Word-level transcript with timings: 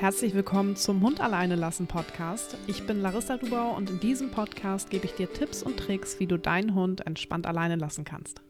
Herzlich 0.00 0.32
willkommen 0.32 0.76
zum 0.76 1.02
Hund 1.02 1.20
alleine 1.20 1.56
lassen 1.56 1.88
Podcast. 1.88 2.56
Ich 2.68 2.86
bin 2.86 3.02
Larissa 3.02 3.36
Dubau 3.36 3.74
und 3.74 3.90
in 3.90 3.98
diesem 3.98 4.30
Podcast 4.30 4.90
gebe 4.90 5.06
ich 5.06 5.14
dir 5.14 5.32
Tipps 5.32 5.60
und 5.60 5.76
Tricks, 5.76 6.20
wie 6.20 6.28
du 6.28 6.38
deinen 6.38 6.76
Hund 6.76 7.04
entspannt 7.04 7.48
alleine 7.48 7.74
lassen 7.74 8.04
kannst. 8.04 8.40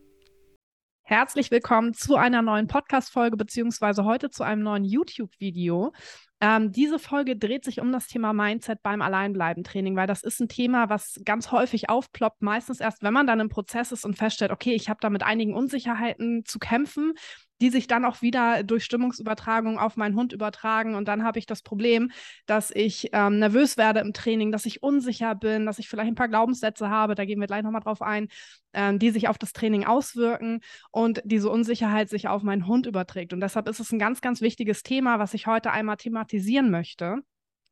Herzlich 1.04 1.50
willkommen 1.50 1.94
zu 1.94 2.16
einer 2.16 2.42
neuen 2.42 2.66
Podcast-Folge, 2.66 3.38
beziehungsweise 3.38 4.04
heute 4.04 4.28
zu 4.28 4.44
einem 4.44 4.62
neuen 4.62 4.84
YouTube-Video. 4.84 5.94
Ähm, 6.42 6.70
diese 6.70 6.98
Folge 6.98 7.34
dreht 7.34 7.64
sich 7.64 7.80
um 7.80 7.92
das 7.92 8.08
Thema 8.08 8.34
Mindset 8.34 8.82
beim 8.82 9.00
Alleinbleiben-Training, 9.00 9.96
weil 9.96 10.06
das 10.06 10.22
ist 10.22 10.40
ein 10.40 10.48
Thema, 10.48 10.90
was 10.90 11.18
ganz 11.24 11.50
häufig 11.50 11.88
aufploppt, 11.88 12.42
meistens 12.42 12.78
erst, 12.78 13.02
wenn 13.02 13.14
man 13.14 13.26
dann 13.26 13.40
im 13.40 13.48
Prozess 13.48 13.90
ist 13.90 14.04
und 14.04 14.18
feststellt, 14.18 14.52
okay, 14.52 14.74
ich 14.74 14.90
habe 14.90 14.98
da 15.00 15.08
mit 15.08 15.22
einigen 15.22 15.54
Unsicherheiten 15.54 16.44
zu 16.44 16.58
kämpfen 16.58 17.14
die 17.60 17.70
sich 17.70 17.86
dann 17.86 18.04
auch 18.04 18.22
wieder 18.22 18.62
durch 18.62 18.84
Stimmungsübertragung 18.84 19.78
auf 19.78 19.96
meinen 19.96 20.16
Hund 20.16 20.32
übertragen. 20.32 20.94
Und 20.94 21.08
dann 21.08 21.24
habe 21.24 21.38
ich 21.38 21.46
das 21.46 21.62
Problem, 21.62 22.10
dass 22.46 22.70
ich 22.70 23.10
ähm, 23.12 23.38
nervös 23.38 23.76
werde 23.76 24.00
im 24.00 24.12
Training, 24.12 24.52
dass 24.52 24.66
ich 24.66 24.82
unsicher 24.82 25.34
bin, 25.34 25.66
dass 25.66 25.78
ich 25.78 25.88
vielleicht 25.88 26.08
ein 26.08 26.14
paar 26.14 26.28
Glaubenssätze 26.28 26.88
habe, 26.88 27.14
da 27.14 27.24
gehen 27.24 27.40
wir 27.40 27.46
gleich 27.46 27.62
nochmal 27.62 27.80
drauf 27.80 28.02
ein, 28.02 28.28
ähm, 28.72 28.98
die 28.98 29.10
sich 29.10 29.28
auf 29.28 29.38
das 29.38 29.52
Training 29.52 29.84
auswirken 29.84 30.60
und 30.90 31.22
diese 31.24 31.50
Unsicherheit 31.50 32.08
sich 32.08 32.28
auf 32.28 32.42
meinen 32.42 32.66
Hund 32.66 32.86
überträgt. 32.86 33.32
Und 33.32 33.40
deshalb 33.40 33.68
ist 33.68 33.80
es 33.80 33.92
ein 33.92 33.98
ganz, 33.98 34.20
ganz 34.20 34.40
wichtiges 34.40 34.82
Thema, 34.82 35.18
was 35.18 35.34
ich 35.34 35.46
heute 35.46 35.70
einmal 35.70 35.96
thematisieren 35.96 36.70
möchte. 36.70 37.22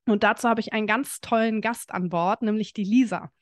Und 0.06 0.22
dazu 0.22 0.48
habe 0.48 0.60
ich 0.60 0.72
einen 0.72 0.86
ganz 0.86 1.20
tollen 1.20 1.60
Gast 1.60 1.92
an 1.92 2.08
Bord, 2.08 2.42
nämlich 2.42 2.72
die 2.72 2.84
Lisa. 2.84 3.32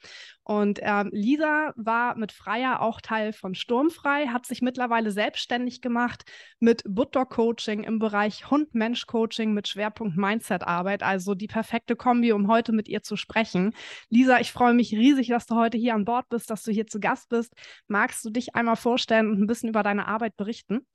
Und 0.45 0.78
ähm, 0.82 1.10
Lisa 1.12 1.73
war 1.77 2.16
mit 2.16 2.32
Freier 2.32 2.80
auch 2.80 3.02
Teil 3.02 3.32
von 3.32 3.54
Sturmfrei, 3.54 4.28
hat 4.28 4.46
sich 4.46 4.62
mittlerweile 4.62 5.10
selbstständig 5.10 5.82
gemacht 5.82 6.24
mit 6.60 6.82
Buttdog-Coaching 6.87 7.84
im 7.84 7.98
Bereich 7.98 8.50
Hund-Mensch-Coaching 8.50 9.52
mit 9.52 9.68
Schwerpunkt 9.68 10.16
Mindset-Arbeit. 10.16 11.02
Also 11.02 11.34
die 11.34 11.48
perfekte 11.48 11.96
Kombi, 11.96 12.32
um 12.32 12.48
heute 12.48 12.73
mit 12.73 12.88
ihr 12.88 13.02
zu 13.02 13.16
sprechen. 13.16 13.74
Lisa, 14.09 14.40
ich 14.40 14.52
freue 14.52 14.74
mich 14.74 14.92
riesig, 14.92 15.29
dass 15.29 15.46
du 15.46 15.57
heute 15.57 15.76
hier 15.76 15.95
an 15.95 16.07
Bord 16.07 16.29
bist, 16.30 16.51
dass 16.51 16.62
du 16.62 16.73
hier 16.73 16.87
zu 16.87 16.98
Gast 16.98 17.29
bist. 17.29 17.52
Magst 17.88 18.24
du 18.24 18.30
dich 18.30 18.54
einmal 18.54 18.76
vorstellen 18.76 19.30
und 19.30 19.40
ein 19.40 19.46
bisschen 19.46 19.68
über 19.68 19.82
deine 19.82 20.07
Arbeit 20.09 20.37
berichten? 20.37 20.87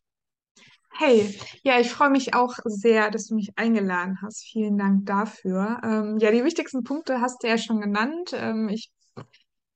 Hey, 0.92 1.40
ja, 1.64 1.80
ich 1.80 1.90
freue 1.92 2.10
mich 2.10 2.34
auch 2.34 2.56
sehr, 2.66 3.10
dass 3.10 3.28
du 3.28 3.36
mich 3.36 3.52
eingeladen 3.58 4.20
hast. 4.22 4.44
Vielen 4.44 4.78
Dank 4.78 5.06
dafür. 5.06 5.80
Ähm, 5.84 6.18
ja, 6.20 6.32
die 6.32 6.44
wichtigsten 6.44 6.84
Punkte 6.84 7.22
hast 7.22 7.42
du 7.44 7.48
ja 7.48 7.58
schon 7.58 7.80
genannt. 7.80 8.32
Ähm, 8.34 8.68
ich 8.70 8.92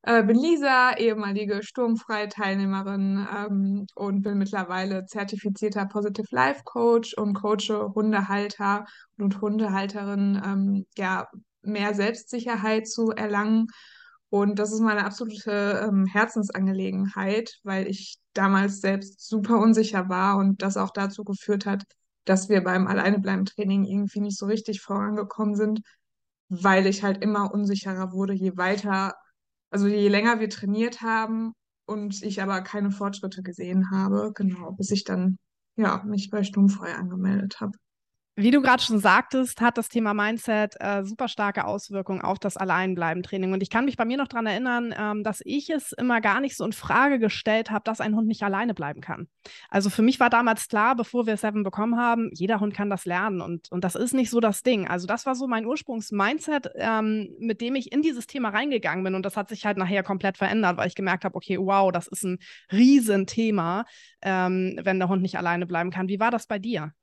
äh, 0.04 0.24
bin 0.24 0.38
Lisa, 0.38 0.96
ehemalige 0.98 1.64
Sturmfrei-Teilnehmerin 1.64 3.28
ähm, 3.36 3.88
und 3.96 4.22
bin 4.22 4.38
mittlerweile 4.38 5.06
zertifizierter 5.06 5.86
Positive 5.86 6.28
Life 6.32 6.64
Coach 6.66 7.14
und 7.16 7.34
coache 7.36 7.94
Hundehalter 7.96 8.86
und 9.18 9.40
Hundehalterinnen, 9.40 10.42
ähm, 10.46 10.86
ja, 10.98 11.28
mehr 11.62 11.94
Selbstsicherheit 11.94 12.88
zu 12.88 13.12
erlangen. 13.12 13.68
Und 14.34 14.58
das 14.58 14.74
ist 14.74 14.80
meine 14.80 15.06
absolute 15.06 15.88
ähm, 15.88 16.08
Herzensangelegenheit, 16.08 17.60
weil 17.62 17.88
ich 17.88 18.18
damals 18.34 18.82
selbst 18.82 19.20
super 19.30 19.60
unsicher 19.60 20.10
war 20.10 20.38
und 20.38 20.64
das 20.64 20.76
auch 20.76 20.90
dazu 20.90 21.24
geführt 21.24 21.68
hat, 21.68 21.84
dass 22.26 22.50
wir 22.50 22.64
beim 22.64 22.88
Alleinebleiben-Training 22.88 23.86
irgendwie 23.86 24.22
nicht 24.22 24.40
so 24.40 24.48
richtig 24.48 24.82
vorangekommen 24.82 25.56
sind, 25.56 25.82
weil 26.50 26.88
ich 26.88 27.04
halt 27.04 27.22
immer 27.24 27.54
unsicherer 27.54 28.12
wurde, 28.12 28.34
je 28.34 28.58
weiter, 28.58 29.14
also 29.70 29.86
je 29.86 30.08
länger 30.08 30.40
wir 30.40 30.50
trainiert 30.50 31.02
haben 31.04 31.54
und 31.86 32.24
ich 32.24 32.42
aber 32.42 32.62
keine 32.62 32.90
Fortschritte 32.90 33.44
gesehen 33.44 33.92
habe, 33.92 34.32
genau, 34.34 34.72
bis 34.72 34.90
ich 34.90 35.04
dann 35.04 35.38
ja 35.76 36.02
mich 36.06 36.32
bei 36.32 36.44
Stummfrei 36.44 36.96
angemeldet 36.96 37.62
habe. 37.62 37.78
Wie 38.36 38.50
du 38.50 38.64
gerade 38.64 38.82
schon 38.82 38.98
sagtest, 38.98 39.62
hat 39.62 39.78
das 39.78 39.90
Thema 39.90 40.16
Mindset 40.16 40.74
äh, 40.80 41.06
super 41.06 41.28
starke 41.28 41.66
Auswirkungen 41.66 42.22
auf 42.22 42.40
das 42.40 42.58
Alleinbleiben-Training. 42.58 43.54
Und 43.54 43.62
ich 43.62 43.70
kann 43.70 43.86
mich 43.86 43.96
bei 43.96 44.06
mir 44.06 44.18
noch 44.18 44.28
daran 44.28 44.48
erinnern, 44.48 44.92
ähm, 44.98 45.24
dass 45.24 45.42
ich 45.46 45.70
es 45.70 45.92
immer 45.92 46.20
gar 46.20 46.40
nicht 46.40 46.58
so 46.58 46.66
in 46.66 46.74
Frage 46.74 47.20
gestellt 47.20 47.70
habe, 47.70 47.84
dass 47.84 48.02
ein 48.02 48.16
Hund 48.16 48.28
nicht 48.28 48.42
alleine 48.42 48.74
bleiben 48.74 49.02
kann. 49.02 49.28
Also 49.70 49.92
für 49.92 50.02
mich 50.02 50.20
war 50.20 50.32
damals 50.32 50.68
klar, 50.68 50.96
bevor 50.96 51.28
wir 51.28 51.38
Seven 51.38 51.62
bekommen 51.62 51.96
haben, 51.96 52.32
jeder 52.34 52.60
Hund 52.60 52.74
kann 52.74 52.90
das 52.90 53.06
lernen. 53.06 53.40
Und, 53.40 53.72
und 53.72 53.84
das 53.84 53.94
ist 53.94 54.16
nicht 54.16 54.32
so 54.32 54.40
das 54.40 54.64
Ding. 54.64 54.88
Also 54.88 55.06
das 55.06 55.28
war 55.28 55.36
so 55.36 55.46
mein 55.48 55.68
Ursprungs-Mindset, 55.68 56.72
ähm, 56.78 57.36
mit 57.38 57.62
dem 57.62 57.76
ich 57.76 57.92
in 57.92 58.02
dieses 58.02 58.26
Thema 58.26 58.50
reingegangen 58.50 59.04
bin. 59.04 59.14
Und 59.14 59.28
das 59.28 59.38
hat 59.38 59.50
sich 59.50 59.64
halt 59.64 59.78
nachher 59.78 60.02
komplett 60.02 60.40
verändert, 60.40 60.78
weil 60.78 60.88
ich 60.88 60.96
gemerkt 60.96 61.24
habe, 61.24 61.36
okay, 61.36 61.60
wow, 61.60 61.92
das 61.92 62.08
ist 62.08 62.24
ein 62.24 62.40
Riesenthema, 62.72 63.86
ähm, 64.24 64.80
wenn 64.82 64.98
der 64.98 65.10
Hund 65.10 65.22
nicht 65.22 65.38
alleine 65.38 65.68
bleiben 65.68 65.92
kann. 65.92 66.08
Wie 66.08 66.20
war 66.20 66.32
das 66.32 66.48
bei 66.48 66.58
dir? 66.58 66.94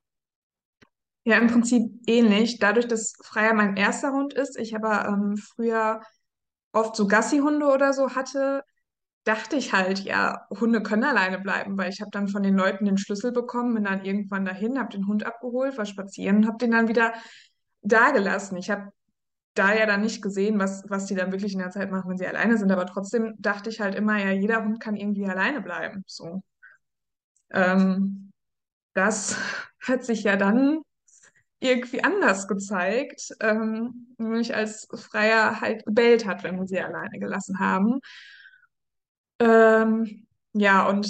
Ja, 1.23 1.37
im 1.37 1.47
Prinzip 1.47 1.91
ähnlich. 2.07 2.57
Dadurch, 2.59 2.87
dass 2.87 3.13
Freier 3.23 3.53
mein 3.53 3.77
erster 3.77 4.11
Hund 4.11 4.33
ist, 4.33 4.57
ich 4.57 4.75
aber 4.75 5.05
ähm, 5.07 5.37
früher 5.37 6.01
oft 6.73 6.95
so 6.95 7.07
Gassi-Hunde 7.07 7.67
oder 7.67 7.93
so 7.93 8.15
hatte, 8.15 8.63
dachte 9.25 9.55
ich 9.57 9.73
halt, 9.73 9.99
ja, 10.01 10.47
Hunde 10.51 10.83
können 10.83 11.03
alleine 11.05 11.39
bleiben, 11.39 11.77
weil 11.77 11.91
ich 11.91 12.01
habe 12.01 12.11
dann 12.11 12.27
von 12.29 12.43
den 12.43 12.55
Leuten 12.57 12.85
den 12.85 12.97
Schlüssel 12.97 13.31
bekommen, 13.33 13.75
bin 13.75 13.85
dann 13.85 14.05
irgendwann 14.05 14.45
dahin, 14.45 14.79
habe 14.79 14.91
den 14.91 15.07
Hund 15.07 15.25
abgeholt, 15.25 15.77
war 15.77 15.85
spazieren 15.85 16.37
und 16.37 16.47
habe 16.47 16.57
den 16.59 16.71
dann 16.71 16.87
wieder 16.89 17.13
da 17.81 18.11
gelassen. 18.11 18.57
Ich 18.57 18.69
habe 18.71 18.91
da 19.55 19.73
ja 19.75 19.85
dann 19.87 20.01
nicht 20.01 20.21
gesehen, 20.23 20.59
was, 20.59 20.83
was 20.89 21.07
die 21.07 21.15
dann 21.15 21.31
wirklich 21.33 21.53
in 21.53 21.59
der 21.59 21.71
Zeit 21.71 21.91
machen, 21.91 22.09
wenn 22.11 22.17
sie 22.17 22.27
alleine 22.27 22.57
sind, 22.57 22.71
aber 22.71 22.85
trotzdem 22.87 23.35
dachte 23.39 23.69
ich 23.71 23.81
halt 23.81 23.95
immer, 23.95 24.17
ja, 24.19 24.31
jeder 24.31 24.63
Hund 24.63 24.79
kann 24.81 24.95
irgendwie 24.97 25.27
alleine 25.27 25.61
bleiben. 25.61 26.03
So. 26.07 26.43
Ähm, 27.51 28.31
das 28.95 29.37
hat 29.81 30.05
sich 30.05 30.23
ja 30.23 30.37
dann 30.37 30.81
irgendwie 31.61 32.03
anders 32.03 32.47
gezeigt, 32.47 33.29
ähm, 33.39 34.07
nämlich 34.17 34.55
als 34.55 34.87
Freier 34.93 35.61
halt 35.61 35.85
gebellt 35.85 36.25
hat, 36.25 36.43
wenn 36.43 36.57
wir 36.57 36.67
sie 36.67 36.81
alleine 36.81 37.19
gelassen 37.19 37.59
haben. 37.59 37.99
Ähm, 39.39 40.27
ja, 40.53 40.87
und 40.89 41.07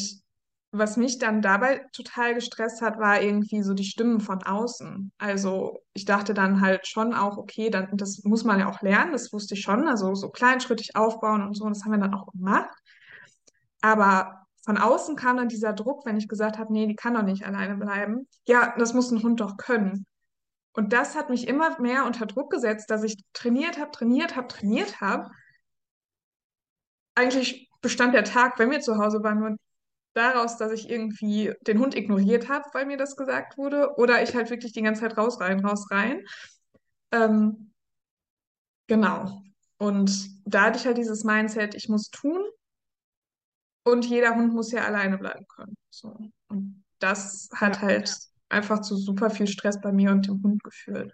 was 0.74 0.98
mich 0.98 1.18
dann 1.20 1.42
dabei 1.42 1.86
total 1.94 2.34
gestresst 2.36 2.82
hat, 2.82 3.00
war 3.00 3.22
irgendwie 3.22 3.62
so 3.62 3.74
die 3.74 3.84
Stimmen 3.86 4.20
von 4.20 4.44
außen. 4.44 5.12
Also 5.18 5.84
ich 5.94 6.06
dachte 6.06 6.34
dann 6.34 6.62
halt 6.62 6.86
schon 6.88 7.14
auch, 7.14 7.38
okay, 7.38 7.70
dann, 7.70 7.98
das 7.98 8.24
muss 8.24 8.44
man 8.44 8.60
ja 8.60 8.70
auch 8.70 8.82
lernen, 8.82 9.14
das 9.14 9.34
wusste 9.34 9.56
ich 9.56 9.62
schon, 9.62 9.88
also 9.88 10.16
so 10.16 10.30
kleinschrittig 10.30 10.96
aufbauen 10.96 11.42
und 11.44 11.56
so, 11.56 11.66
und 11.66 11.76
das 11.76 11.84
haben 11.84 11.92
wir 11.92 12.00
dann 12.00 12.14
auch 12.14 12.32
gemacht. 12.32 12.70
Aber 13.82 14.46
von 14.64 14.78
außen 14.78 15.16
kam 15.16 15.38
dann 15.38 15.50
dieser 15.50 15.74
Druck, 15.74 16.06
wenn 16.06 16.18
ich 16.18 16.28
gesagt 16.28 16.58
habe, 16.58 16.72
nee, 16.72 16.88
die 16.88 16.96
kann 16.96 17.16
doch 17.16 17.24
nicht 17.24 17.46
alleine 17.46 17.76
bleiben. 17.76 18.28
Ja, 18.48 18.74
das 18.78 18.94
muss 18.94 19.12
ein 19.12 19.24
Hund 19.24 19.40
doch 19.40 19.58
können. 19.58 20.06
Und 20.74 20.94
das 20.94 21.16
hat 21.16 21.30
mich 21.30 21.48
immer 21.48 21.80
mehr 21.82 22.06
unter 22.06 22.26
Druck 22.26 22.52
gesetzt, 22.52 22.90
dass 22.90 23.04
ich 23.04 23.18
trainiert 23.34 23.78
habe, 23.78 23.92
trainiert 23.92 24.36
habe, 24.36 24.48
trainiert 24.48 25.02
habe. 25.02 25.30
Eigentlich 27.16 27.70
bestand 27.82 28.14
der 28.14 28.24
Tag, 28.24 28.58
wenn 28.58 28.72
wir 28.72 28.80
zu 28.80 28.98
Hause 28.98 29.22
waren, 29.24 29.40
nur 29.40 29.58
daraus, 30.14 30.58
dass 30.58 30.72
ich 30.72 30.90
irgendwie 30.90 31.54
den 31.62 31.80
Hund 31.80 31.96
ignoriert 31.96 32.50
habe, 32.50 32.66
weil 32.74 32.86
mir 32.86 32.98
das 32.98 33.16
gesagt 33.16 33.58
wurde, 33.58 33.96
oder 33.98 34.22
ich 34.24 34.36
halt 34.36 34.50
wirklich 34.50 34.74
die 34.74 34.82
ganze 34.82 35.02
Zeit 35.02 35.18
raus, 35.18 35.40
rein, 35.40 35.66
raus, 35.66 35.90
rein. 35.92 36.26
Ähm, 37.12 37.74
genau. 38.88 39.42
Und 39.78 40.30
da 40.46 40.66
hatte 40.66 40.80
ich 40.80 40.86
halt 40.86 40.98
dieses 40.98 41.24
Mindset, 41.24 41.76
ich 41.76 41.90
muss 41.90 42.10
tun 42.10 42.44
und 43.84 44.06
jeder 44.06 44.36
Hund 44.36 44.54
muss 44.54 44.72
ja 44.72 44.84
alleine 44.86 45.18
bleiben 45.18 45.46
können. 45.48 45.76
So. 45.90 46.16
Und 46.48 46.84
das 47.00 47.50
hat 47.54 47.78
ja, 47.78 47.82
halt 47.82 48.10
ja 48.10 48.16
einfach 48.52 48.82
zu 48.82 48.96
super 48.96 49.30
viel 49.30 49.48
Stress 49.48 49.80
bei 49.82 49.92
mir 49.92 50.12
und 50.12 50.28
dem 50.28 50.42
Hund 50.44 50.64
geführt. 50.64 51.14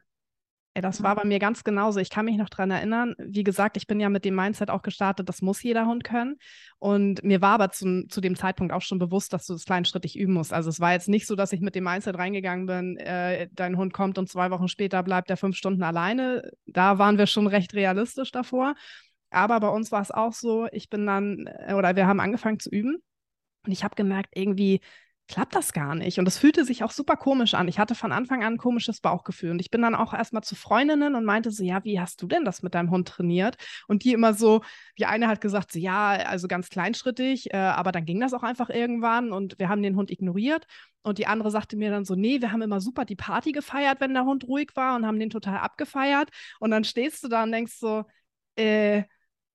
Ey, 0.77 0.81
das 0.81 1.01
war 1.01 1.15
bei 1.15 1.25
mir 1.25 1.39
ganz 1.39 1.63
genauso. 1.63 1.99
Ich 1.99 2.11
kann 2.11 2.25
mich 2.25 2.37
noch 2.37 2.49
daran 2.49 2.69
erinnern. 2.69 3.15
Wie 3.17 3.43
gesagt, 3.43 3.77
ich 3.77 3.87
bin 3.87 3.99
ja 3.99 4.09
mit 4.09 4.25
dem 4.25 4.35
Mindset 4.35 4.69
auch 4.69 4.83
gestartet, 4.83 5.27
das 5.27 5.41
muss 5.41 5.63
jeder 5.63 5.87
Hund 5.87 6.03
können. 6.03 6.37
Und 6.77 7.23
mir 7.23 7.41
war 7.41 7.53
aber 7.55 7.71
zum, 7.71 8.07
zu 8.09 8.21
dem 8.21 8.35
Zeitpunkt 8.35 8.71
auch 8.71 8.83
schon 8.83 8.99
bewusst, 8.99 9.33
dass 9.33 9.47
du 9.47 9.53
das 9.53 9.65
kleinschrittig 9.65 10.15
üben 10.15 10.33
musst. 10.33 10.53
Also 10.53 10.69
es 10.69 10.79
war 10.79 10.91
jetzt 10.91 11.09
nicht 11.09 11.25
so, 11.25 11.35
dass 11.35 11.51
ich 11.51 11.61
mit 11.61 11.73
dem 11.73 11.83
Mindset 11.83 12.15
reingegangen 12.15 12.67
bin, 12.67 12.97
äh, 12.97 13.49
dein 13.53 13.75
Hund 13.75 13.91
kommt 13.91 14.19
und 14.19 14.29
zwei 14.29 14.51
Wochen 14.51 14.67
später 14.67 15.01
bleibt 15.01 15.31
er 15.31 15.37
fünf 15.37 15.55
Stunden 15.55 15.81
alleine. 15.81 16.51
Da 16.67 16.99
waren 16.99 17.17
wir 17.17 17.25
schon 17.25 17.47
recht 17.47 17.73
realistisch 17.73 18.31
davor. 18.31 18.75
Aber 19.31 19.59
bei 19.59 19.69
uns 19.69 19.91
war 19.91 20.03
es 20.03 20.11
auch 20.11 20.33
so, 20.33 20.67
ich 20.71 20.91
bin 20.91 21.07
dann, 21.07 21.47
äh, 21.47 21.73
oder 21.73 21.95
wir 21.95 22.05
haben 22.05 22.19
angefangen 22.19 22.59
zu 22.59 22.69
üben. 22.69 22.97
Und 23.65 23.71
ich 23.71 23.83
habe 23.83 23.95
gemerkt, 23.95 24.29
irgendwie, 24.35 24.81
klappt 25.27 25.55
das 25.55 25.73
gar 25.73 25.95
nicht. 25.95 26.19
Und 26.19 26.25
das 26.25 26.37
fühlte 26.37 26.63
sich 26.63 26.83
auch 26.83 26.91
super 26.91 27.17
komisch 27.17 27.53
an. 27.53 27.67
Ich 27.67 27.79
hatte 27.79 27.95
von 27.95 28.11
Anfang 28.11 28.43
an 28.43 28.53
ein 28.53 28.57
komisches 28.57 29.01
Bauchgefühl. 29.01 29.51
Und 29.51 29.59
ich 29.59 29.69
bin 29.69 29.81
dann 29.81 29.95
auch 29.95 30.13
erstmal 30.13 30.43
zu 30.43 30.55
Freundinnen 30.55 31.15
und 31.15 31.25
meinte 31.25 31.51
so, 31.51 31.63
ja, 31.63 31.83
wie 31.83 31.99
hast 31.99 32.21
du 32.21 32.27
denn 32.27 32.45
das 32.45 32.63
mit 32.63 32.75
deinem 32.75 32.91
Hund 32.91 33.07
trainiert? 33.07 33.57
Und 33.87 34.03
die 34.03 34.13
immer 34.13 34.33
so, 34.33 34.61
die 34.97 35.05
eine 35.05 35.27
hat 35.27 35.41
gesagt, 35.41 35.71
so, 35.71 35.79
ja, 35.79 36.11
also 36.11 36.47
ganz 36.47 36.69
kleinschrittig, 36.69 37.53
äh, 37.53 37.57
aber 37.57 37.91
dann 37.91 38.05
ging 38.05 38.19
das 38.19 38.33
auch 38.33 38.43
einfach 38.43 38.69
irgendwann 38.69 39.31
und 39.31 39.59
wir 39.59 39.69
haben 39.69 39.83
den 39.83 39.95
Hund 39.95 40.11
ignoriert. 40.11 40.65
Und 41.03 41.17
die 41.17 41.27
andere 41.27 41.51
sagte 41.51 41.77
mir 41.77 41.89
dann 41.91 42.05
so, 42.05 42.15
nee, 42.15 42.41
wir 42.41 42.51
haben 42.51 42.61
immer 42.61 42.81
super 42.81 43.05
die 43.05 43.15
Party 43.15 43.51
gefeiert, 43.51 43.99
wenn 44.01 44.13
der 44.13 44.25
Hund 44.25 44.45
ruhig 44.47 44.71
war 44.75 44.95
und 44.95 45.05
haben 45.05 45.19
den 45.19 45.29
total 45.29 45.57
abgefeiert. 45.59 46.29
Und 46.59 46.71
dann 46.71 46.83
stehst 46.83 47.23
du 47.23 47.27
da 47.27 47.43
und 47.43 47.51
denkst 47.51 47.73
so, 47.79 48.05
äh, 48.55 49.03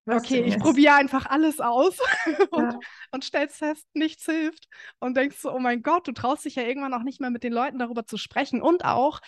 okay, 0.07 0.43
ich 0.43 0.59
probiere 0.59 0.95
einfach 0.95 1.27
alles 1.27 1.61
aus 1.61 1.99
und, 2.51 2.73
ja. 2.73 2.79
und 3.11 3.25
stellst 3.25 3.59
fest, 3.59 3.87
nichts 3.95 4.25
hilft. 4.25 4.67
Und 4.99 5.17
denkst 5.17 5.39
so, 5.39 5.53
oh 5.53 5.59
mein 5.59 5.83
Gott, 5.83 6.09
du 6.09 6.13
traust 6.13 6.45
dich 6.45 6.57
ja 6.57 6.65
irgendwann 6.65 6.95
auch 6.95 7.03
nicht 7.03 7.21
mehr 7.21 7.31
mit 7.31 7.43
den 7.43 7.53
Leuten 7.53 7.79
darüber 7.79 8.07
zu 8.07 8.17
sprechen. 8.17 8.63
Und 8.63 8.85
auch, 8.85 9.21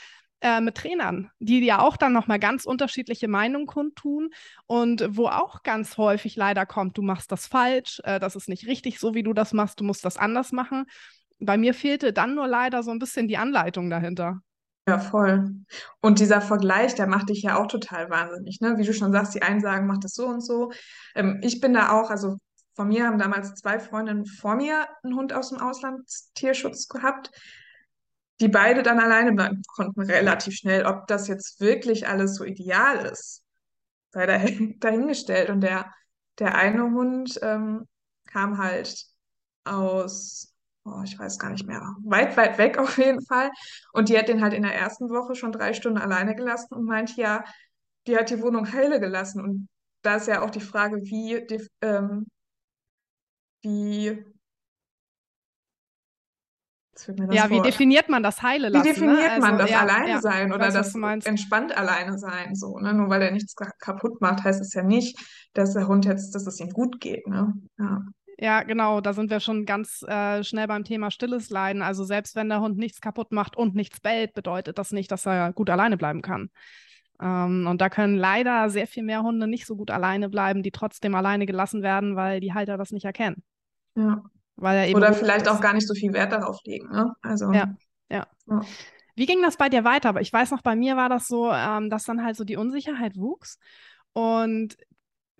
äh, 0.44 0.60
mit 0.60 0.76
Trainern, 0.76 1.30
die 1.38 1.64
ja 1.64 1.80
auch 1.80 1.96
dann 1.96 2.12
nochmal 2.12 2.38
ganz 2.38 2.66
unterschiedliche 2.66 3.28
Meinungen 3.28 3.66
kundtun 3.66 4.30
und 4.66 5.04
wo 5.08 5.28
auch 5.28 5.62
ganz 5.62 5.96
häufig 5.96 6.36
leider 6.36 6.66
kommt, 6.66 6.98
du 6.98 7.02
machst 7.02 7.32
das 7.32 7.46
falsch, 7.46 8.00
äh, 8.04 8.20
das 8.20 8.36
ist 8.36 8.48
nicht 8.48 8.66
richtig 8.66 8.98
so, 9.00 9.14
wie 9.14 9.22
du 9.22 9.32
das 9.32 9.54
machst, 9.54 9.80
du 9.80 9.84
musst 9.84 10.04
das 10.04 10.18
anders 10.18 10.52
machen. 10.52 10.84
Bei 11.38 11.56
mir 11.56 11.72
fehlte 11.72 12.12
dann 12.12 12.34
nur 12.34 12.46
leider 12.46 12.82
so 12.82 12.90
ein 12.90 12.98
bisschen 12.98 13.26
die 13.26 13.38
Anleitung 13.38 13.88
dahinter. 13.88 14.40
Ja, 14.86 14.98
voll. 14.98 15.50
Und 16.02 16.18
dieser 16.18 16.42
Vergleich, 16.42 16.94
der 16.94 17.06
macht 17.06 17.30
dich 17.30 17.42
ja 17.42 17.56
auch 17.56 17.68
total 17.68 18.10
wahnsinnig, 18.10 18.60
ne? 18.60 18.76
Wie 18.76 18.84
du 18.84 18.92
schon 18.92 19.12
sagst, 19.12 19.34
die 19.34 19.42
einen 19.42 19.60
sagen, 19.60 19.86
mach 19.86 19.98
das 19.98 20.12
so 20.12 20.26
und 20.26 20.42
so. 20.42 20.72
Ähm, 21.14 21.40
ich 21.42 21.60
bin 21.60 21.72
da 21.72 21.92
auch, 21.98 22.10
also 22.10 22.36
von 22.74 22.88
mir 22.88 23.06
haben 23.06 23.18
damals 23.18 23.54
zwei 23.54 23.78
Freundinnen 23.78 24.26
vor 24.26 24.56
mir 24.56 24.86
einen 25.02 25.16
Hund 25.16 25.32
aus 25.32 25.48
dem 25.50 25.58
Auslandstierschutz 25.58 26.88
gehabt, 26.88 27.30
die 28.40 28.48
beide 28.48 28.82
dann 28.82 29.00
alleine 29.00 29.32
bleiben 29.32 29.62
konnten, 29.74 30.02
relativ 30.02 30.54
schnell. 30.54 30.84
Ob 30.84 31.06
das 31.06 31.28
jetzt 31.28 31.60
wirklich 31.60 32.06
alles 32.06 32.34
so 32.36 32.44
ideal 32.44 33.06
ist, 33.06 33.42
sei 34.10 34.26
dahingestellt. 34.80 35.48
Und 35.48 35.62
der, 35.62 35.90
der 36.38 36.56
eine 36.56 36.82
Hund 36.82 37.38
ähm, 37.42 37.88
kam 38.26 38.58
halt 38.58 39.06
aus 39.64 40.53
oh, 40.84 41.02
ich 41.04 41.18
weiß 41.18 41.38
gar 41.38 41.50
nicht 41.50 41.66
mehr, 41.66 41.82
weit, 42.04 42.36
weit 42.36 42.58
weg 42.58 42.78
auf 42.78 42.98
jeden 42.98 43.24
Fall. 43.24 43.50
Und 43.92 44.08
die 44.08 44.18
hat 44.18 44.28
den 44.28 44.42
halt 44.42 44.52
in 44.52 44.62
der 44.62 44.74
ersten 44.74 45.08
Woche 45.08 45.34
schon 45.34 45.52
drei 45.52 45.72
Stunden 45.72 45.98
alleine 45.98 46.34
gelassen 46.34 46.74
und 46.74 46.84
meint, 46.84 47.16
ja, 47.16 47.44
die 48.06 48.16
hat 48.16 48.30
die 48.30 48.40
Wohnung 48.42 48.70
heile 48.72 49.00
gelassen. 49.00 49.40
Und 49.40 49.68
da 50.02 50.16
ist 50.16 50.28
ja 50.28 50.42
auch 50.42 50.50
die 50.50 50.60
Frage, 50.60 51.02
wie, 51.02 51.46
die, 51.46 51.66
ähm, 51.80 52.26
wie 53.62 54.24
ja, 57.32 57.50
wie 57.50 57.60
definiert 57.60 58.08
man 58.08 58.22
das 58.22 58.42
heile 58.42 58.68
lassen? 58.68 58.84
Wie 58.84 58.88
ne? 58.88 58.94
definiert 58.94 59.32
ne? 59.32 59.40
man 59.40 59.52
also, 59.52 59.62
das 59.62 59.70
ja, 59.70 59.80
alleine 59.80 60.10
ja, 60.10 60.20
sein 60.20 60.52
oder 60.52 60.72
weiß, 60.72 60.74
das 60.74 61.26
entspannt 61.26 61.76
alleine 61.76 62.18
sein? 62.18 62.54
So, 62.54 62.78
ne? 62.78 62.94
Nur 62.94 63.08
weil 63.08 63.22
er 63.22 63.32
nichts 63.32 63.54
kaputt 63.56 64.20
macht, 64.20 64.44
heißt 64.44 64.60
es 64.60 64.74
ja 64.74 64.82
nicht, 64.82 65.18
dass 65.54 65.72
der 65.72 65.88
Hund 65.88 66.04
jetzt, 66.04 66.34
dass 66.34 66.46
es 66.46 66.60
ihm 66.60 66.70
gut 66.70 67.00
geht. 67.00 67.26
Ne? 67.26 67.52
Ja. 67.78 68.02
Ja, 68.38 68.62
genau, 68.62 69.00
da 69.00 69.12
sind 69.12 69.30
wir 69.30 69.40
schon 69.40 69.64
ganz 69.64 70.02
äh, 70.02 70.42
schnell 70.42 70.66
beim 70.66 70.84
Thema 70.84 71.10
stilles 71.10 71.50
Leiden. 71.50 71.82
Also 71.82 72.04
selbst 72.04 72.34
wenn 72.34 72.48
der 72.48 72.60
Hund 72.60 72.76
nichts 72.76 73.00
kaputt 73.00 73.32
macht 73.32 73.56
und 73.56 73.74
nichts 73.74 74.00
bellt, 74.00 74.34
bedeutet 74.34 74.78
das 74.78 74.90
nicht, 74.90 75.10
dass 75.12 75.26
er 75.26 75.52
gut 75.52 75.70
alleine 75.70 75.96
bleiben 75.96 76.20
kann. 76.20 76.50
Ähm, 77.20 77.66
und 77.68 77.80
da 77.80 77.88
können 77.88 78.16
leider 78.16 78.68
sehr 78.70 78.86
viel 78.86 79.04
mehr 79.04 79.22
Hunde 79.22 79.46
nicht 79.46 79.66
so 79.66 79.76
gut 79.76 79.90
alleine 79.90 80.28
bleiben, 80.28 80.62
die 80.62 80.72
trotzdem 80.72 81.14
alleine 81.14 81.46
gelassen 81.46 81.82
werden, 81.82 82.16
weil 82.16 82.40
die 82.40 82.54
Halter 82.54 82.76
das 82.76 82.90
nicht 82.90 83.04
erkennen. 83.04 83.42
Ja. 83.94 84.22
Weil 84.56 84.78
er 84.78 84.86
eben 84.88 84.96
Oder 84.96 85.12
vielleicht 85.12 85.46
ist. 85.46 85.52
auch 85.52 85.60
gar 85.60 85.72
nicht 85.72 85.86
so 85.86 85.94
viel 85.94 86.12
Wert 86.12 86.32
darauf 86.32 86.58
legen. 86.64 86.88
Ne? 86.90 87.12
Also, 87.22 87.52
ja, 87.52 87.74
ja. 88.08 88.26
ja. 88.46 88.60
Wie 89.16 89.26
ging 89.26 89.42
das 89.42 89.56
bei 89.56 89.68
dir 89.68 89.84
weiter? 89.84 90.08
Aber 90.08 90.20
ich 90.20 90.32
weiß 90.32 90.50
noch, 90.50 90.62
bei 90.62 90.74
mir 90.74 90.96
war 90.96 91.08
das 91.08 91.28
so, 91.28 91.52
ähm, 91.52 91.88
dass 91.88 92.04
dann 92.04 92.24
halt 92.24 92.36
so 92.36 92.44
die 92.44 92.56
Unsicherheit 92.56 93.16
wuchs. 93.16 93.58
Und 94.12 94.76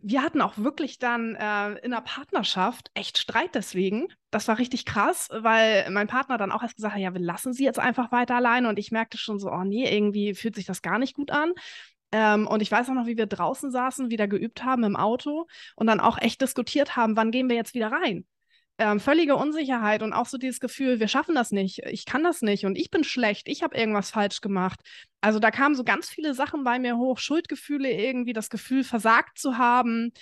wir 0.07 0.23
hatten 0.23 0.43
auch 0.43 0.59
wirklich 0.59 0.99
dann 0.99 1.35
äh, 1.35 1.79
in 1.79 1.91
der 1.91 2.03
Partnerschaft 2.03 2.91
echt 2.93 3.17
Streit 3.17 3.55
deswegen. 3.55 4.09
Das 4.31 4.49
war 4.49 4.59
richtig 4.59 4.85
krass, 4.85 5.31
weil 5.33 5.91
mein 5.91 6.09
Partner 6.09 6.37
dann 6.37 6.53
auch 6.53 6.63
erst 6.63 6.77
gesagt 6.77 6.95
hat, 6.95 7.01
ja, 7.01 7.15
wir 7.15 7.23
lassen 7.23 7.55
sie 7.55 7.65
jetzt 7.65 7.79
einfach 7.79 8.13
weiter 8.13 8.37
alleine. 8.37 8.69
Und 8.69 8.79
ich 8.79 8.93
merkte 8.93 9.17
schon 9.17 9.39
so, 9.39 9.51
oh 9.51 9.65
nee, 9.65 9.89
irgendwie 9.91 10.35
fühlt 10.35 10.57
sich 10.57 10.67
das 10.67 10.83
gar 10.83 10.99
nicht 10.99 11.15
gut 11.15 11.31
an. 11.31 11.53
Ähm, 12.13 12.47
und 12.47 12.61
ich 12.61 12.71
weiß 12.71 12.91
auch 12.91 12.95
noch, 12.95 13.07
wie 13.07 13.17
wir 13.17 13.25
draußen 13.25 13.71
saßen, 13.71 14.11
wieder 14.11 14.29
geübt 14.29 14.63
haben 14.63 14.85
im 14.85 14.95
Auto 14.95 15.47
und 15.75 15.87
dann 15.87 16.01
auch 16.01 16.19
echt 16.21 16.43
diskutiert 16.43 16.97
haben, 16.97 17.17
wann 17.17 17.31
gehen 17.31 17.49
wir 17.49 17.57
jetzt 17.57 17.73
wieder 17.73 17.91
rein 17.91 18.27
ähm, 18.79 18.99
völlige 18.99 19.37
Unsicherheit 19.37 20.03
und 20.03 20.13
auch 20.13 20.27
so 20.27 20.37
dieses 20.37 20.59
Gefühl, 20.59 20.99
wir 20.99 21.09
schaffen 21.09 21.35
das 21.35 21.53
nicht, 21.53 21.79
ich 21.87 22.07
kann 22.07 22.25
das 22.25 22.43
nicht 22.43 22.65
und 22.67 22.77
ich 22.77 22.91
bin 22.91 23.05
schlecht, 23.05 23.49
ich 23.49 23.63
habe 23.63 23.77
irgendwas 23.77 24.11
falsch 24.11 24.41
gemacht. 24.41 24.81
Also 25.21 25.39
da 25.39 25.51
kamen 25.51 25.75
so 25.75 25.85
ganz 25.85 26.09
viele 26.09 26.35
Sachen 26.35 26.65
bei 26.65 26.79
mir 26.79 26.97
hoch, 26.97 27.19
Schuldgefühle 27.19 27.91
irgendwie, 27.91 28.33
das 28.33 28.51
Gefühl, 28.51 28.83
versagt 28.83 29.39
zu 29.39 29.59
haben 29.59 30.13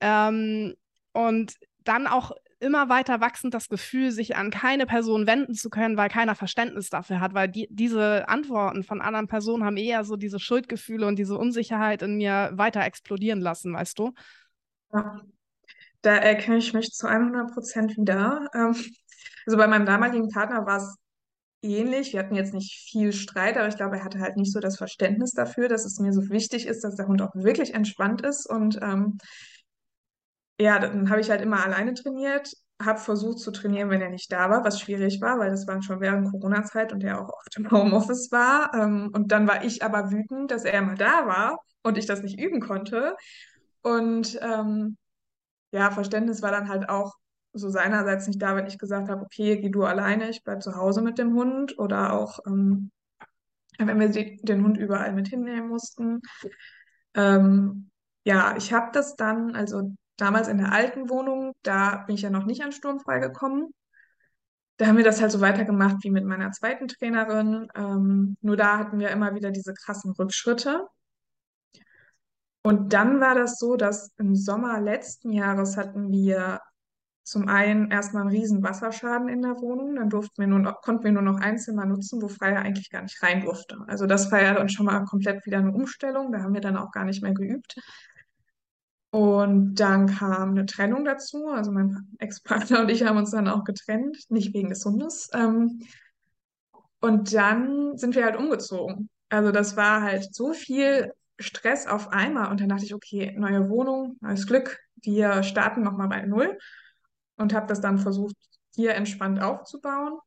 ähm, 0.00 0.74
und 1.12 1.54
dann 1.84 2.06
auch 2.06 2.32
immer 2.60 2.88
weiter 2.88 3.20
wachsend 3.20 3.54
das 3.54 3.68
Gefühl, 3.68 4.12
sich 4.12 4.36
an 4.36 4.50
keine 4.50 4.86
Person 4.86 5.26
wenden 5.26 5.54
zu 5.54 5.68
können, 5.68 5.96
weil 5.96 6.08
keiner 6.08 6.36
Verständnis 6.36 6.90
dafür 6.90 7.18
hat, 7.18 7.34
weil 7.34 7.48
die, 7.48 7.66
diese 7.70 8.28
Antworten 8.28 8.84
von 8.84 9.00
anderen 9.00 9.26
Personen 9.26 9.64
haben 9.64 9.76
eher 9.76 10.04
so 10.04 10.16
diese 10.16 10.38
Schuldgefühle 10.38 11.06
und 11.06 11.18
diese 11.18 11.36
Unsicherheit 11.36 12.02
in 12.02 12.18
mir 12.18 12.50
weiter 12.52 12.84
explodieren 12.84 13.40
lassen, 13.40 13.72
weißt 13.72 13.98
du? 13.98 14.12
Ja, 14.92 15.22
da 16.02 16.16
erkenne 16.16 16.58
ich 16.58 16.74
mich 16.74 16.90
zu 16.90 17.06
100 17.06 17.52
Prozent 17.52 17.96
wieder. 17.96 18.46
Ähm, 18.54 18.76
also 19.46 19.56
bei 19.56 19.66
meinem 19.66 19.86
damaligen 19.86 20.28
Partner 20.28 20.66
war 20.66 20.78
es 20.78 20.96
ähnlich. 21.62 22.12
Wir 22.12 22.20
hatten 22.20 22.34
jetzt 22.34 22.54
nicht 22.54 22.88
viel 22.90 23.12
Streit, 23.12 23.56
aber 23.56 23.68
ich 23.68 23.76
glaube, 23.76 23.96
er 23.96 24.04
hatte 24.04 24.20
halt 24.20 24.36
nicht 24.36 24.52
so 24.52 24.60
das 24.60 24.76
Verständnis 24.76 25.32
dafür, 25.32 25.68
dass 25.68 25.84
es 25.84 25.98
mir 25.98 26.12
so 26.12 26.28
wichtig 26.28 26.66
ist, 26.66 26.82
dass 26.84 26.96
der 26.96 27.06
Hund 27.06 27.22
auch 27.22 27.34
wirklich 27.34 27.74
entspannt 27.74 28.22
ist. 28.22 28.46
Und 28.46 28.80
ähm, 28.82 29.18
ja, 30.58 30.78
dann 30.78 31.10
habe 31.10 31.20
ich 31.20 31.30
halt 31.30 31.40
immer 31.40 31.64
alleine 31.64 31.94
trainiert, 31.94 32.52
habe 32.80 32.98
versucht 32.98 33.38
zu 33.38 33.52
trainieren, 33.52 33.90
wenn 33.90 34.00
er 34.00 34.10
nicht 34.10 34.30
da 34.32 34.50
war, 34.50 34.64
was 34.64 34.80
schwierig 34.80 35.20
war, 35.20 35.38
weil 35.38 35.50
das 35.50 35.66
war 35.66 35.80
schon 35.82 36.00
während 36.00 36.30
Corona-Zeit 36.30 36.92
und 36.92 37.04
er 37.04 37.20
auch 37.20 37.28
oft 37.28 37.56
im 37.56 37.70
Homeoffice 37.70 38.30
war. 38.32 38.72
Ähm, 38.74 39.10
und 39.14 39.30
dann 39.32 39.46
war 39.46 39.64
ich 39.64 39.84
aber 39.84 40.10
wütend, 40.10 40.50
dass 40.50 40.64
er 40.64 40.78
immer 40.80 40.94
da 40.94 41.26
war 41.26 41.58
und 41.82 41.96
ich 41.96 42.06
das 42.06 42.22
nicht 42.22 42.40
üben 42.40 42.60
konnte. 42.60 43.16
Und 43.82 44.38
ähm, 44.42 44.96
ja, 45.72 45.90
Verständnis 45.90 46.42
war 46.42 46.52
dann 46.52 46.68
halt 46.68 46.88
auch 46.88 47.14
so 47.52 47.68
seinerseits 47.68 48.26
nicht 48.26 48.40
da, 48.40 48.56
wenn 48.56 48.66
ich 48.66 48.78
gesagt 48.78 49.08
habe, 49.08 49.22
okay, 49.22 49.60
geh 49.60 49.68
du 49.68 49.84
alleine, 49.84 50.30
ich 50.30 50.42
bleib 50.44 50.62
zu 50.62 50.76
Hause 50.76 51.02
mit 51.02 51.18
dem 51.18 51.34
Hund 51.34 51.78
oder 51.78 52.14
auch, 52.14 52.38
ähm, 52.46 52.90
wenn 53.78 54.00
wir 54.00 54.08
den 54.10 54.64
Hund 54.64 54.78
überall 54.78 55.12
mit 55.12 55.28
hinnehmen 55.28 55.68
mussten. 55.68 56.20
Ähm, 57.14 57.90
ja, 58.24 58.56
ich 58.56 58.72
habe 58.72 58.90
das 58.92 59.16
dann, 59.16 59.54
also 59.54 59.92
damals 60.16 60.48
in 60.48 60.58
der 60.58 60.72
alten 60.72 61.08
Wohnung, 61.10 61.52
da 61.62 62.04
bin 62.06 62.14
ich 62.14 62.22
ja 62.22 62.30
noch 62.30 62.44
nicht 62.44 62.62
an 62.62 62.72
Sturmfrei 62.72 63.18
gekommen. 63.18 63.68
Da 64.76 64.86
haben 64.86 64.96
wir 64.96 65.04
das 65.04 65.20
halt 65.20 65.30
so 65.32 65.40
weitergemacht 65.40 65.96
wie 66.02 66.10
mit 66.10 66.24
meiner 66.24 66.50
zweiten 66.52 66.88
Trainerin. 66.88 67.68
Ähm, 67.74 68.36
nur 68.40 68.56
da 68.56 68.78
hatten 68.78 68.98
wir 68.98 69.10
immer 69.10 69.34
wieder 69.34 69.50
diese 69.50 69.74
krassen 69.74 70.12
Rückschritte. 70.12 70.86
Und 72.62 72.92
dann 72.92 73.20
war 73.20 73.34
das 73.34 73.58
so, 73.58 73.76
dass 73.76 74.12
im 74.18 74.36
Sommer 74.36 74.80
letzten 74.80 75.32
Jahres 75.32 75.76
hatten 75.76 76.10
wir 76.10 76.60
zum 77.24 77.48
einen 77.48 77.90
erstmal 77.90 78.22
einen 78.22 78.32
riesen 78.32 78.62
Wasserschaden 78.62 79.28
in 79.28 79.42
der 79.42 79.60
Wohnung, 79.60 79.94
dann 79.96 80.10
durften 80.10 80.40
wir 80.42 80.48
nur 80.48 80.58
noch, 80.58 80.80
konnten 80.80 81.04
wir 81.04 81.12
nur 81.12 81.22
noch 81.22 81.40
ein 81.40 81.58
Zimmer 81.58 81.86
nutzen, 81.86 82.20
wo 82.20 82.28
Freier 82.28 82.60
eigentlich 82.60 82.90
gar 82.90 83.02
nicht 83.02 83.22
rein 83.22 83.42
durfte. 83.42 83.78
Also 83.86 84.06
das 84.06 84.32
war 84.32 84.42
ja 84.42 84.54
dann 84.54 84.68
schon 84.68 84.86
mal 84.86 85.04
komplett 85.04 85.44
wieder 85.46 85.58
eine 85.58 85.72
Umstellung, 85.72 86.32
da 86.32 86.40
haben 86.42 86.54
wir 86.54 86.60
dann 86.60 86.76
auch 86.76 86.90
gar 86.90 87.04
nicht 87.04 87.22
mehr 87.22 87.32
geübt. 87.32 87.76
Und 89.10 89.74
dann 89.74 90.06
kam 90.06 90.50
eine 90.50 90.66
Trennung 90.66 91.04
dazu, 91.04 91.48
also 91.48 91.70
mein 91.70 92.08
Ex-Partner 92.18 92.80
und 92.80 92.88
ich 92.88 93.04
haben 93.04 93.18
uns 93.18 93.30
dann 93.30 93.46
auch 93.46 93.64
getrennt, 93.64 94.16
nicht 94.30 94.54
wegen 94.54 94.70
des 94.70 94.84
Hundes. 94.84 95.28
Ähm, 95.34 95.82
und 97.00 97.34
dann 97.34 97.96
sind 97.98 98.14
wir 98.14 98.24
halt 98.24 98.36
umgezogen. 98.36 99.10
Also 99.28 99.52
das 99.52 99.76
war 99.76 100.02
halt 100.02 100.34
so 100.34 100.54
viel 100.54 101.12
Stress 101.38 101.86
auf 101.86 102.08
einmal 102.08 102.50
und 102.50 102.60
dann 102.60 102.68
dachte 102.68 102.84
ich, 102.84 102.94
okay, 102.94 103.34
neue 103.36 103.68
Wohnung, 103.68 104.16
neues 104.20 104.46
Glück, 104.46 104.78
wir 104.96 105.42
starten 105.42 105.82
nochmal 105.82 106.08
bei 106.08 106.22
Null 106.22 106.58
und 107.36 107.54
habe 107.54 107.66
das 107.66 107.80
dann 107.80 107.98
versucht, 107.98 108.36
hier 108.74 108.94
entspannt 108.94 109.40
aufzubauen. 109.42 110.18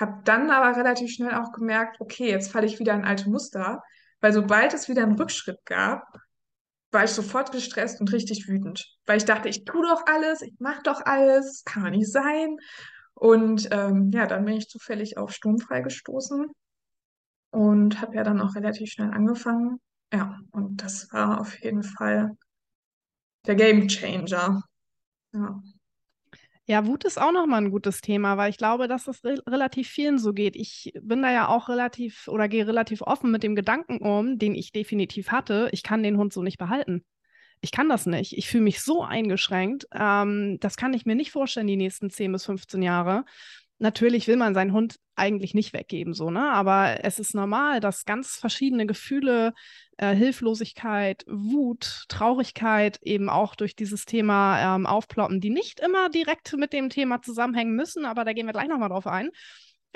Habe 0.00 0.22
dann 0.24 0.50
aber 0.50 0.76
relativ 0.76 1.12
schnell 1.12 1.34
auch 1.34 1.52
gemerkt, 1.52 2.00
okay, 2.00 2.28
jetzt 2.28 2.50
falle 2.50 2.66
ich 2.66 2.80
wieder 2.80 2.94
in 2.94 3.04
alte 3.04 3.30
Muster, 3.30 3.82
weil 4.20 4.32
sobald 4.32 4.74
es 4.74 4.88
wieder 4.88 5.02
einen 5.02 5.16
Rückschritt 5.16 5.64
gab, 5.64 6.04
war 6.90 7.04
ich 7.04 7.10
sofort 7.10 7.52
gestresst 7.52 8.00
und 8.00 8.12
richtig 8.12 8.48
wütend, 8.48 8.86
weil 9.06 9.18
ich 9.18 9.24
dachte, 9.24 9.48
ich 9.48 9.64
tue 9.64 9.86
doch 9.86 10.04
alles, 10.06 10.42
ich 10.42 10.54
mache 10.58 10.82
doch 10.82 11.04
alles, 11.04 11.64
kann 11.64 11.84
doch 11.84 11.90
nicht 11.90 12.10
sein. 12.10 12.56
Und 13.14 13.68
ähm, 13.70 14.10
ja, 14.12 14.26
dann 14.26 14.44
bin 14.44 14.56
ich 14.56 14.68
zufällig 14.68 15.16
auf 15.16 15.32
Sturmfrei 15.32 15.80
gestoßen 15.82 16.50
und 17.50 18.00
habe 18.00 18.16
ja 18.16 18.24
dann 18.24 18.40
auch 18.40 18.54
relativ 18.56 18.90
schnell 18.90 19.10
angefangen, 19.12 19.80
ja, 20.14 20.38
und 20.52 20.82
das 20.82 21.12
war 21.12 21.40
auf 21.40 21.60
jeden 21.62 21.82
Fall 21.82 22.36
der 23.46 23.56
Game 23.56 23.88
Changer. 23.88 24.62
Ja. 25.32 25.60
Ja, 26.66 26.86
Wut 26.86 27.04
ist 27.04 27.20
auch 27.20 27.32
nochmal 27.32 27.62
ein 27.62 27.70
gutes 27.70 28.00
Thema, 28.00 28.38
weil 28.38 28.48
ich 28.48 28.56
glaube, 28.56 28.88
dass 28.88 29.04
das 29.04 29.22
re 29.22 29.42
relativ 29.46 29.88
vielen 29.88 30.18
so 30.18 30.32
geht. 30.32 30.56
Ich 30.56 30.92
bin 31.02 31.20
da 31.20 31.30
ja 31.30 31.48
auch 31.48 31.68
relativ 31.68 32.26
oder 32.28 32.48
gehe 32.48 32.66
relativ 32.66 33.02
offen 33.02 33.30
mit 33.30 33.42
dem 33.42 33.54
Gedanken 33.54 33.98
um, 33.98 34.38
den 34.38 34.54
ich 34.54 34.72
definitiv 34.72 35.30
hatte, 35.30 35.68
ich 35.72 35.82
kann 35.82 36.02
den 36.02 36.16
Hund 36.16 36.32
so 36.32 36.42
nicht 36.42 36.56
behalten. 36.56 37.04
Ich 37.60 37.70
kann 37.70 37.88
das 37.88 38.06
nicht. 38.06 38.36
Ich 38.38 38.48
fühle 38.48 38.64
mich 38.64 38.80
so 38.80 39.02
eingeschränkt. 39.02 39.86
Ähm, 39.92 40.58
das 40.60 40.76
kann 40.76 40.94
ich 40.94 41.04
mir 41.04 41.14
nicht 41.14 41.32
vorstellen, 41.32 41.66
die 41.66 41.76
nächsten 41.76 42.08
10 42.08 42.32
bis 42.32 42.44
15 42.46 42.82
Jahre 42.82 43.24
natürlich 43.78 44.26
will 44.28 44.36
man 44.36 44.54
seinen 44.54 44.72
Hund 44.72 44.96
eigentlich 45.16 45.54
nicht 45.54 45.72
weggeben, 45.72 46.14
so, 46.14 46.30
ne? 46.30 46.50
Aber 46.50 47.04
es 47.04 47.18
ist 47.18 47.34
normal, 47.34 47.80
dass 47.80 48.04
ganz 48.04 48.36
verschiedene 48.36 48.86
Gefühle, 48.86 49.52
äh, 49.96 50.14
Hilflosigkeit, 50.14 51.24
Wut, 51.28 52.04
Traurigkeit 52.08 52.98
eben 53.02 53.28
auch 53.28 53.54
durch 53.54 53.76
dieses 53.76 54.04
Thema 54.06 54.76
ähm, 54.76 54.86
aufploppen, 54.86 55.40
die 55.40 55.50
nicht 55.50 55.80
immer 55.80 56.08
direkt 56.08 56.56
mit 56.56 56.72
dem 56.72 56.88
Thema 56.90 57.22
zusammenhängen 57.22 57.74
müssen, 57.74 58.04
aber 58.04 58.24
da 58.24 58.32
gehen 58.32 58.46
wir 58.46 58.52
gleich 58.52 58.68
nochmal 58.68 58.88
drauf 58.88 59.06
ein. 59.06 59.30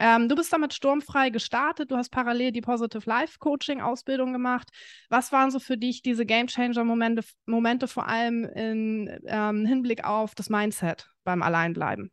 Ähm, 0.00 0.28
du 0.28 0.36
bist 0.36 0.52
damit 0.52 0.72
sturmfrei 0.74 1.30
gestartet, 1.30 1.90
du 1.90 1.96
hast 1.96 2.10
parallel 2.10 2.52
die 2.52 2.60
Positive 2.60 3.02
Life 3.04 3.38
Coaching 3.40 3.80
Ausbildung 3.80 4.32
gemacht. 4.32 4.68
Was 5.08 5.32
waren 5.32 5.50
so 5.50 5.58
für 5.58 5.76
dich 5.76 6.02
diese 6.02 6.24
Game 6.24 6.46
Changer 6.46 6.84
Momente, 6.84 7.24
Momente 7.46 7.88
vor 7.88 8.06
allem 8.06 8.44
im 8.44 9.10
ähm, 9.26 9.66
Hinblick 9.66 10.04
auf 10.04 10.36
das 10.36 10.50
Mindset 10.50 11.10
beim 11.24 11.42
Alleinbleiben? 11.42 12.12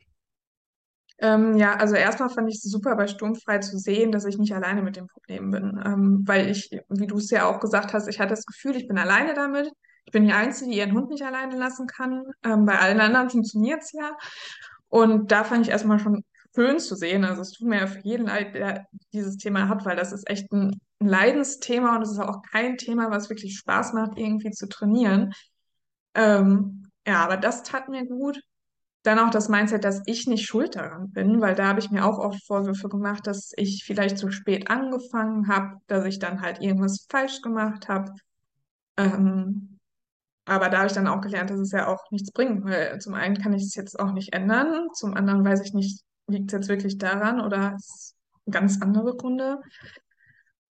Ähm, 1.19 1.57
ja, 1.57 1.75
also 1.75 1.95
erstmal 1.95 2.29
fand 2.29 2.49
ich 2.49 2.55
es 2.55 2.63
super 2.63 2.95
bei 2.95 3.07
Sturmfrei 3.07 3.59
zu 3.59 3.77
sehen, 3.77 4.11
dass 4.11 4.25
ich 4.25 4.37
nicht 4.37 4.53
alleine 4.53 4.81
mit 4.81 4.95
dem 4.97 5.07
Problem 5.07 5.51
bin. 5.51 5.81
Ähm, 5.85 6.23
weil 6.25 6.49
ich, 6.49 6.69
wie 6.89 7.07
du 7.07 7.17
es 7.17 7.29
ja 7.29 7.45
auch 7.45 7.59
gesagt 7.59 7.93
hast, 7.93 8.07
ich 8.07 8.19
hatte 8.19 8.31
das 8.31 8.45
Gefühl, 8.45 8.75
ich 8.75 8.87
bin 8.87 8.97
alleine 8.97 9.33
damit. 9.33 9.71
Ich 10.05 10.11
bin 10.11 10.25
die 10.25 10.33
Einzige, 10.33 10.71
die 10.71 10.77
ihren 10.77 10.93
Hund 10.93 11.09
nicht 11.09 11.23
alleine 11.23 11.57
lassen 11.57 11.87
kann. 11.87 12.23
Ähm, 12.43 12.65
bei 12.65 12.77
allen 12.79 12.99
anderen 12.99 13.29
funktioniert 13.29 13.81
es 13.81 13.91
ja. 13.93 14.17
Und 14.89 15.31
da 15.31 15.43
fand 15.43 15.65
ich 15.65 15.71
erstmal 15.71 15.99
schon 15.99 16.23
schön 16.53 16.79
zu 16.79 16.95
sehen. 16.95 17.23
Also 17.23 17.41
es 17.41 17.51
tut 17.51 17.67
mir 17.67 17.79
ja 17.79 17.87
für 17.87 18.01
jeden 18.01 18.27
leid, 18.27 18.53
der 18.53 18.85
dieses 19.13 19.37
Thema 19.37 19.67
hat, 19.67 19.85
weil 19.85 19.95
das 19.95 20.11
ist 20.11 20.29
echt 20.29 20.51
ein, 20.51 20.79
Leidensthema 20.99 21.95
und 21.95 22.03
es 22.03 22.11
ist 22.11 22.19
auch 22.19 22.41
kein 22.51 22.77
Thema, 22.77 23.11
was 23.11 23.29
wirklich 23.29 23.57
Spaß 23.57 23.93
macht, 23.93 24.17
irgendwie 24.17 24.51
zu 24.51 24.67
trainieren. 24.67 25.33
Ähm, 26.13 26.89
ja, 27.05 27.23
aber 27.23 27.37
das 27.37 27.63
tat 27.63 27.89
mir 27.89 28.05
gut. 28.05 28.41
Dann 29.05 29.19
auch 29.19 29.29
das 29.29 29.49
Mindset, 29.49 29.83
dass 29.83 30.01
ich 30.07 30.25
nicht 30.25 30.47
schuld 30.47 30.75
daran 30.75 31.11
bin, 31.11 31.39
weil 31.39 31.53
da 31.53 31.67
habe 31.67 31.79
ich 31.79 31.91
mir 31.91 32.03
auch 32.05 32.17
oft 32.17 32.43
Vorwürfe 32.43 32.89
gemacht, 32.89 33.27
dass 33.27 33.51
ich 33.55 33.83
vielleicht 33.85 34.17
zu 34.17 34.31
spät 34.31 34.67
angefangen 34.71 35.47
habe, 35.47 35.77
dass 35.85 36.05
ich 36.05 36.17
dann 36.17 36.41
halt 36.41 36.59
irgendwas 36.59 37.05
falsch 37.07 37.41
gemacht 37.43 37.87
habe. 37.87 38.13
Ähm, 38.97 39.77
aber 40.45 40.69
da 40.69 40.77
habe 40.77 40.87
ich 40.87 40.93
dann 40.93 41.07
auch 41.07 41.21
gelernt, 41.21 41.51
dass 41.51 41.59
es 41.59 41.71
ja 41.71 41.87
auch 41.87 42.09
nichts 42.09 42.31
bringt, 42.31 42.65
weil 42.65 42.99
zum 42.99 43.13
einen 43.13 43.37
kann 43.37 43.53
ich 43.53 43.61
es 43.61 43.75
jetzt 43.75 43.99
auch 43.99 44.11
nicht 44.11 44.33
ändern, 44.33 44.87
zum 44.93 45.13
anderen 45.13 45.45
weiß 45.45 45.61
ich 45.61 45.73
nicht, 45.73 46.03
liegt 46.25 46.51
es 46.51 46.57
jetzt 46.57 46.69
wirklich 46.69 46.97
daran 46.97 47.39
oder 47.41 47.75
ist 47.75 48.15
ganz 48.49 48.81
andere 48.81 49.15
Gründe. 49.15 49.61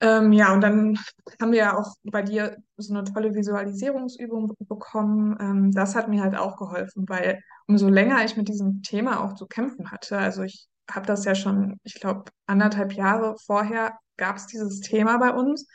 Ähm, 0.02 0.34
ja, 0.34 0.52
und 0.52 0.62
dann 0.62 0.98
haben 1.40 1.52
wir 1.52 1.60
ja 1.60 1.78
auch 1.78 1.94
bei 2.04 2.24
dir 2.24 2.58
so 2.78 2.94
eine 2.94 3.04
tolle 3.04 3.36
Visualisierungsübung 3.36 4.56
bekommen. 4.68 5.38
Ähm, 5.40 5.72
das 5.72 5.96
hat 5.96 6.10
mir 6.10 6.24
halt 6.24 6.36
auch 6.36 6.58
geholfen, 6.58 7.08
weil 7.08 7.44
umso 7.68 7.88
länger 7.88 8.26
ich 8.26 8.36
mit 8.36 8.48
diesem 8.48 8.82
Thema 8.82 9.24
auch 9.24 9.34
zu 9.34 9.46
kämpfen 9.46 9.92
hatte, 9.92 10.18
also 10.18 10.42
ich 10.42 10.68
habe 10.90 11.06
das 11.06 11.24
ja 11.24 11.36
schon, 11.36 11.80
ich 11.84 11.94
glaube, 11.96 12.26
anderthalb 12.48 12.94
Jahre 12.94 13.36
vorher 13.46 13.98
gab 14.18 14.36
es 14.38 14.48
dieses 14.48 14.82
Thema 14.82 15.18
bei 15.18 15.32
uns. 15.32 15.68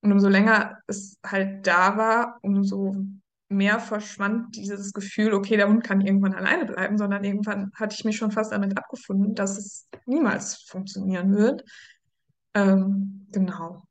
Und 0.00 0.12
umso 0.12 0.28
länger 0.28 0.78
es 0.88 1.16
halt 1.24 1.66
da 1.66 1.96
war, 1.96 2.38
umso 2.42 2.96
mehr 3.48 3.78
verschwand 3.78 4.56
dieses 4.56 4.92
Gefühl, 4.92 5.34
okay, 5.34 5.56
der 5.56 5.68
Hund 5.68 5.84
kann 5.84 6.00
irgendwann 6.00 6.34
alleine 6.34 6.64
bleiben, 6.64 6.98
sondern 6.98 7.22
irgendwann 7.22 7.70
hatte 7.74 7.94
ich 7.94 8.04
mich 8.04 8.16
schon 8.16 8.32
fast 8.32 8.50
damit 8.50 8.76
abgefunden, 8.76 9.34
dass 9.34 9.58
es 9.58 9.88
niemals 10.06 10.62
funktionieren 10.62 11.36
wird. 11.36 11.62
Ähm, 12.54 13.21
genau. 13.32 13.82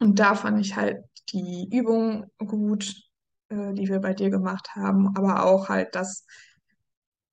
Und 0.00 0.18
da 0.18 0.34
fand 0.34 0.60
ich 0.60 0.76
halt 0.76 1.04
die 1.32 1.68
Übung 1.72 2.30
gut, 2.38 2.94
äh, 3.48 3.72
die 3.74 3.88
wir 3.88 4.00
bei 4.00 4.14
dir 4.14 4.30
gemacht 4.30 4.74
haben, 4.74 5.16
aber 5.16 5.44
auch 5.46 5.68
halt 5.68 5.94
das, 5.94 6.26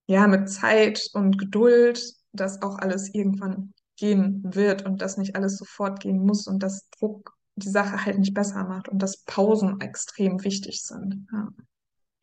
ja, 0.08 0.28
mit 0.28 0.50
Zeit 0.50 1.10
und 1.13 1.38
Geduld, 1.38 2.01
dass 2.32 2.62
auch 2.62 2.78
alles 2.78 3.13
irgendwann 3.13 3.74
gehen 3.98 4.42
wird 4.44 4.86
und 4.86 5.01
dass 5.01 5.18
nicht 5.18 5.36
alles 5.36 5.58
sofort 5.58 6.00
gehen 6.00 6.20
muss 6.25 6.48
und 6.48 6.63
dass 6.63 6.90
Druck 6.98 7.36
die 7.56 7.70
Sache 7.70 8.06
halt 8.06 8.18
nicht 8.18 8.34
besser 8.34 8.63
macht 8.63 8.90
und 8.90 9.01
dass 9.01 9.24
Pausen 9.24 9.80
extrem 9.82 10.44
wichtig 10.44 10.82
sind. 10.82 11.28
Ja. 11.32 11.50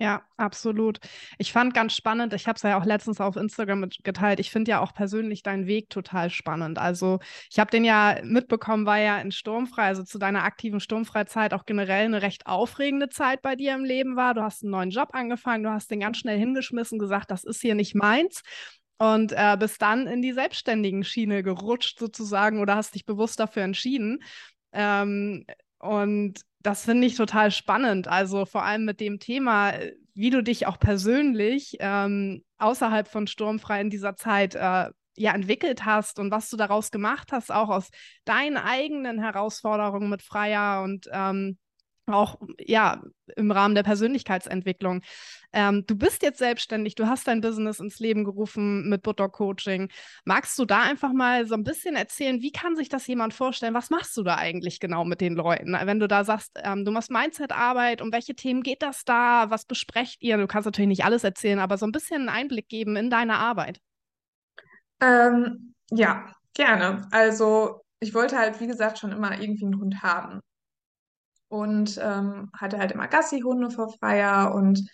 Ja, 0.01 0.23
absolut. 0.37 1.01
Ich 1.39 1.51
fand 1.53 1.75
ganz 1.75 1.93
spannend, 1.93 2.33
ich 2.33 2.47
habe 2.47 2.55
es 2.55 2.63
ja 2.63 2.79
auch 2.79 2.85
letztens 2.85 3.21
auf 3.21 3.35
Instagram 3.35 3.89
geteilt, 4.05 4.39
ich 4.39 4.53
finde 4.53 4.71
ja 4.71 4.81
auch 4.81 4.95
persönlich 4.95 5.43
deinen 5.43 5.67
Weg 5.67 5.91
total 5.91 6.31
spannend. 6.31 6.79
Also 6.79 7.19
ich 7.51 7.59
habe 7.59 7.73
den 7.73 7.83
ja 7.85 8.17
mitbekommen, 8.23 8.87
war 8.87 8.99
ja 8.99 9.19
in 9.19 9.33
Sturmfrei, 9.33 9.83
also 9.87 10.05
zu 10.05 10.19
deiner 10.21 10.45
aktiven 10.45 10.79
Sturmfreizeit 10.79 11.53
auch 11.53 11.67
generell 11.67 12.05
eine 12.05 12.23
recht 12.23 12.47
aufregende 12.47 13.09
Zeit 13.09 13.43
bei 13.43 13.57
dir 13.57 13.75
im 13.75 13.85
Leben 13.85 14.15
war. 14.15 14.35
Du 14.35 14.43
hast 14.43 14.63
einen 14.63 14.71
neuen 14.71 14.91
Job 14.91 15.09
angefangen, 15.15 15.65
du 15.65 15.71
hast 15.71 15.91
den 15.91 15.99
ganz 15.99 16.19
schnell 16.19 16.39
hingeschmissen, 16.39 17.01
gesagt, 17.01 17.33
das 17.33 17.43
ist 17.43 17.61
hier 17.61 17.75
nicht 17.75 17.97
meins. 17.97 18.43
Und 18.99 19.33
äh, 19.33 19.57
bist 19.59 19.83
dann 19.83 20.07
in 20.07 20.23
die 20.23 20.33
selbstständigen 20.33 21.03
Schiene 21.03 21.43
gerutscht 21.43 21.99
sozusagen 21.99 22.61
oder 22.61 22.77
hast 22.77 22.95
dich 22.95 23.05
bewusst 23.05 23.41
dafür 23.41 23.63
entschieden. 23.65 24.21
Ähm, 24.73 25.45
und 25.79 26.41
das 26.61 26.85
finde 26.85 27.07
ich 27.07 27.15
total 27.15 27.51
spannend. 27.51 28.09
Also 28.09 28.45
vor 28.45 28.65
allem 28.65 28.85
mit 28.85 29.01
dem 29.01 29.19
Thema, 29.19 29.75
wie 30.15 30.31
du 30.31 30.43
dich 30.43 30.67
auch 30.67 30.79
persönlich 30.79 31.77
ähm, 31.81 32.43
außerhalb 32.59 33.09
von 33.09 33.27
Sturmfrei 33.27 33.81
in 33.81 33.91
dieser 33.91 34.17
Zeit 34.17 34.55
äh, 34.55 34.91
ja 35.17 35.35
entwickelt 35.35 35.85
hast 35.85 36.19
und 36.19 36.31
was 36.31 36.51
du 36.51 36.57
daraus 36.57 36.91
gemacht 36.91 37.33
hast, 37.33 37.53
auch 37.53 37.69
aus 37.69 37.91
deinen 38.25 38.57
eigenen 38.57 39.21
Herausforderungen 39.21 40.11
mit 40.11 40.23
Freier 40.23 40.83
und 40.83 41.09
ähm, 41.13 41.59
auch 42.15 42.39
ja 42.59 43.03
im 43.37 43.51
Rahmen 43.51 43.75
der 43.75 43.83
Persönlichkeitsentwicklung. 43.83 45.03
Ähm, 45.53 45.85
du 45.87 45.97
bist 45.97 46.23
jetzt 46.23 46.39
selbstständig, 46.39 46.95
du 46.95 47.07
hast 47.07 47.27
dein 47.27 47.41
Business 47.41 47.81
ins 47.81 47.99
Leben 47.99 48.25
gerufen 48.25 48.89
mit 48.89 49.03
Butter 49.03 49.29
Coaching. 49.29 49.91
Magst 50.25 50.59
du 50.59 50.65
da 50.65 50.83
einfach 50.83 51.13
mal 51.13 51.47
so 51.47 51.55
ein 51.55 51.65
bisschen 51.65 51.97
erzählen, 51.97 52.43
wie 52.43 52.53
kann 52.53 52.77
sich 52.77 52.89
das 52.89 53.07
jemand 53.07 53.33
vorstellen? 53.33 53.75
Was 53.75 53.91
machst 53.91 54.17
du 54.17 54.23
da 54.23 54.37
eigentlich 54.37 54.79
genau 54.81 55.05
mit 55.05 55.21
den 55.21 55.35
Leuten? 55.35 55.73
Wenn 55.73 56.01
du 56.01 56.09
da 56.09 56.25
sagst, 56.25 56.59
ähm, 56.63 56.85
du 56.85 56.91
machst 56.91 57.11
Mindset-Arbeit, 57.11 58.03
um 58.03 58.13
welche 58.13 58.35
Themen 58.35 58.63
geht 58.63 58.83
das 58.83 59.05
da? 59.05 59.51
Was 59.51 59.65
besprecht 59.65 60.23
ihr? 60.23 60.37
Du 60.37 60.47
kannst 60.47 60.67
natürlich 60.67 60.89
nicht 60.89 61.05
alles 61.05 61.25
erzählen, 61.25 61.61
aber 61.61 61.79
so 61.79 61.87
ein 61.87 61.93
bisschen 61.93 62.29
einen 62.29 62.29
Einblick 62.29 62.69
geben 62.69 62.97
in 62.97 63.09
deine 63.09 63.37
Arbeit. 63.37 63.81
Ähm, 65.01 65.75
ja, 65.91 66.35
gerne. 66.55 67.09
Also 67.11 67.83
ich 68.01 68.15
wollte 68.15 68.37
halt, 68.37 68.61
wie 68.61 68.67
gesagt, 68.67 68.99
schon 68.99 69.13
immer 69.13 69.41
irgendwie 69.41 69.65
einen 69.65 69.81
Hund 69.81 70.03
haben 70.03 70.41
und 71.49 71.99
ähm, 72.03 72.51
hatte 72.57 72.79
halt 72.79 72.93
immer 72.93 73.09
Gassi-Hunde 73.09 73.71
vor 73.71 73.93
Freier 73.99 74.55
und 74.55 74.89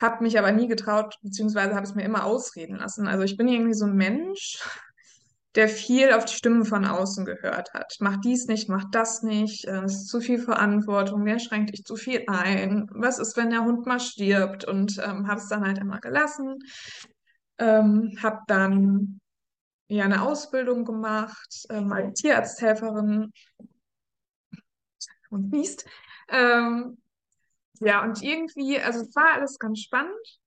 habe 0.00 0.22
mich 0.22 0.38
aber 0.38 0.52
nie 0.52 0.68
getraut, 0.68 1.16
beziehungsweise 1.22 1.74
habe 1.74 1.86
es 1.86 1.94
mir 1.94 2.04
immer 2.04 2.24
ausreden 2.24 2.76
lassen. 2.76 3.06
Also 3.06 3.24
ich 3.24 3.36
bin 3.36 3.48
irgendwie 3.48 3.74
so 3.74 3.86
ein 3.86 3.94
Mensch, 3.94 4.58
der 5.54 5.68
viel 5.68 6.12
auf 6.12 6.24
die 6.24 6.34
Stimmen 6.34 6.64
von 6.64 6.84
außen 6.84 7.24
gehört 7.24 7.72
hat. 7.74 7.94
Mach 8.00 8.16
dies 8.16 8.46
nicht, 8.46 8.68
mach 8.68 8.84
das 8.90 9.22
nicht, 9.22 9.66
äh, 9.66 9.82
es 9.82 9.94
ist 9.94 10.08
zu 10.08 10.20
viel 10.20 10.38
Verantwortung, 10.38 11.24
wer 11.24 11.38
schränkt 11.38 11.72
dich 11.72 11.84
zu 11.84 11.96
viel 11.96 12.24
ein, 12.26 12.88
was 12.92 13.18
ist, 13.18 13.36
wenn 13.36 13.50
der 13.50 13.64
Hund 13.64 13.86
mal 13.86 14.00
stirbt 14.00 14.64
und 14.64 14.98
ähm, 14.98 15.28
habe 15.28 15.40
es 15.40 15.48
dann 15.48 15.64
halt 15.64 15.78
immer 15.78 16.00
gelassen. 16.00 16.58
Ähm, 17.58 18.18
habe 18.20 18.40
dann 18.48 19.20
ja 19.86 20.04
eine 20.04 20.22
Ausbildung 20.22 20.84
gemacht 20.84 21.66
ähm, 21.70 21.92
als 21.92 22.20
Tierarzthelferin 22.20 23.30
und 25.34 25.52
niest. 25.52 25.86
Ähm, 26.28 26.98
ja, 27.80 28.02
und 28.02 28.22
irgendwie, 28.22 28.80
also 28.80 29.00
es 29.00 29.14
war 29.14 29.34
alles 29.34 29.58
ganz 29.58 29.80
spannend, 29.80 30.40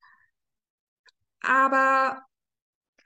aber 1.41 2.21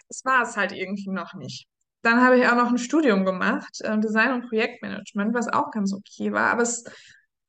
es 0.09 0.23
war 0.25 0.43
es 0.43 0.57
halt 0.57 0.71
irgendwie 0.71 1.09
noch 1.09 1.33
nicht. 1.33 1.67
Dann 2.01 2.21
habe 2.21 2.37
ich 2.39 2.47
auch 2.47 2.55
noch 2.55 2.69
ein 2.69 2.77
Studium 2.77 3.25
gemacht, 3.25 3.81
äh, 3.81 3.99
Design 3.99 4.33
und 4.33 4.49
Projektmanagement, 4.49 5.33
was 5.33 5.47
auch 5.47 5.71
ganz 5.71 5.93
okay 5.93 6.31
war, 6.31 6.51
aber 6.51 6.63
es 6.63 6.83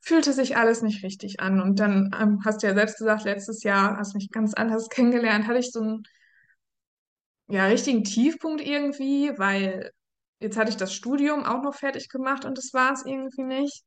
fühlte 0.01 0.33
sich 0.33 0.57
alles 0.57 0.83
nicht 0.83 1.05
richtig 1.05 1.41
an. 1.41 1.61
Und 1.61 1.81
dann 1.81 2.11
ähm, 2.21 2.41
hast 2.45 2.63
du 2.63 2.67
ja 2.67 2.75
selbst 2.75 2.99
gesagt, 2.99 3.25
letztes 3.25 3.63
Jahr 3.63 3.97
hast 3.97 4.13
du 4.15 4.19
mich 4.19 4.31
ganz 4.31 4.55
anders 4.55 4.89
kennengelernt, 4.91 5.47
hatte 5.47 5.59
ich 5.59 5.71
so 5.73 5.81
einen 5.81 6.03
ja, 7.49 7.67
richtigen 7.67 8.05
Tiefpunkt 8.05 8.61
irgendwie, 8.63 9.33
weil 9.39 9.93
jetzt 10.41 10.57
hatte 10.57 10.71
ich 10.71 10.77
das 10.77 10.93
Studium 10.95 11.45
auch 11.45 11.63
noch 11.63 11.75
fertig 11.75 12.09
gemacht 12.09 12.45
und 12.45 12.59
das 12.59 12.73
war 12.73 12.93
es 12.93 13.05
irgendwie 13.07 13.45
nicht. 13.45 13.85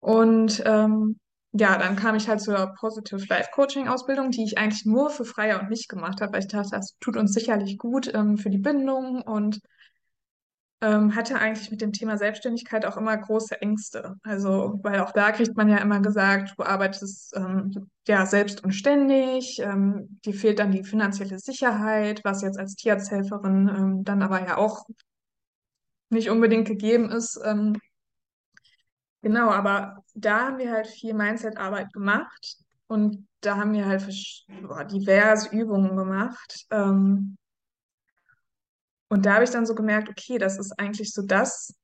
Und 0.00 0.62
ähm, 0.64 1.18
ja, 1.52 1.78
dann 1.78 1.96
kam 1.96 2.14
ich 2.14 2.28
halt 2.28 2.40
zur 2.40 2.74
Positive 2.78 3.24
Life 3.28 3.50
Coaching 3.54 3.88
Ausbildung, 3.88 4.30
die 4.30 4.44
ich 4.44 4.58
eigentlich 4.58 4.84
nur 4.84 5.10
für 5.10 5.24
Freier 5.24 5.60
und 5.60 5.70
mich 5.70 5.88
gemacht 5.88 6.20
habe, 6.20 6.32
weil 6.32 6.40
ich 6.40 6.48
dachte, 6.48 6.70
das 6.72 6.96
tut 7.00 7.16
uns 7.16 7.32
sicherlich 7.32 7.78
gut 7.78 8.12
ähm, 8.14 8.36
für 8.36 8.50
die 8.50 8.58
Bindung 8.58 9.22
und 9.22 9.60
ähm, 10.80 11.14
hatte 11.16 11.38
eigentlich 11.38 11.70
mit 11.70 11.80
dem 11.80 11.92
Thema 11.92 12.16
Selbstständigkeit 12.18 12.86
auch 12.86 12.96
immer 12.96 13.16
große 13.16 13.60
Ängste. 13.60 14.14
Also, 14.22 14.78
weil 14.82 15.00
auch 15.00 15.12
da 15.12 15.32
kriegt 15.32 15.56
man 15.56 15.68
ja 15.68 15.78
immer 15.78 16.00
gesagt, 16.00 16.54
du 16.56 16.62
arbeitest 16.62 17.34
ähm, 17.36 17.90
ja 18.06 18.26
selbst 18.26 18.62
und 18.62 18.72
ständig, 18.72 19.58
ähm, 19.60 20.20
dir 20.24 20.34
fehlt 20.34 20.60
dann 20.60 20.70
die 20.70 20.84
finanzielle 20.84 21.38
Sicherheit, 21.38 22.20
was 22.24 22.42
jetzt 22.42 22.58
als 22.58 22.76
Tierarzthelferin 22.76 23.68
ähm, 23.68 24.04
dann 24.04 24.22
aber 24.22 24.40
ja 24.46 24.56
auch 24.56 24.86
nicht 26.10 26.30
unbedingt 26.30 26.68
gegeben 26.68 27.10
ist. 27.10 27.40
Genau, 29.22 29.50
aber 29.50 30.04
da 30.14 30.46
haben 30.46 30.58
wir 30.58 30.70
halt 30.70 30.86
viel 30.86 31.12
Mindset-Arbeit 31.12 31.92
gemacht 31.92 32.56
und 32.86 33.26
da 33.40 33.56
haben 33.56 33.72
wir 33.72 33.86
halt 33.86 34.06
boah, 34.62 34.84
diverse 34.84 35.48
Übungen 35.50 35.96
gemacht. 35.96 36.66
Ähm, 36.70 37.36
und 39.08 39.26
da 39.26 39.34
habe 39.34 39.44
ich 39.44 39.50
dann 39.50 39.66
so 39.66 39.74
gemerkt, 39.74 40.08
okay, 40.08 40.38
das 40.38 40.58
ist 40.58 40.78
eigentlich 40.78 41.12
so 41.12 41.22
das, 41.22 41.74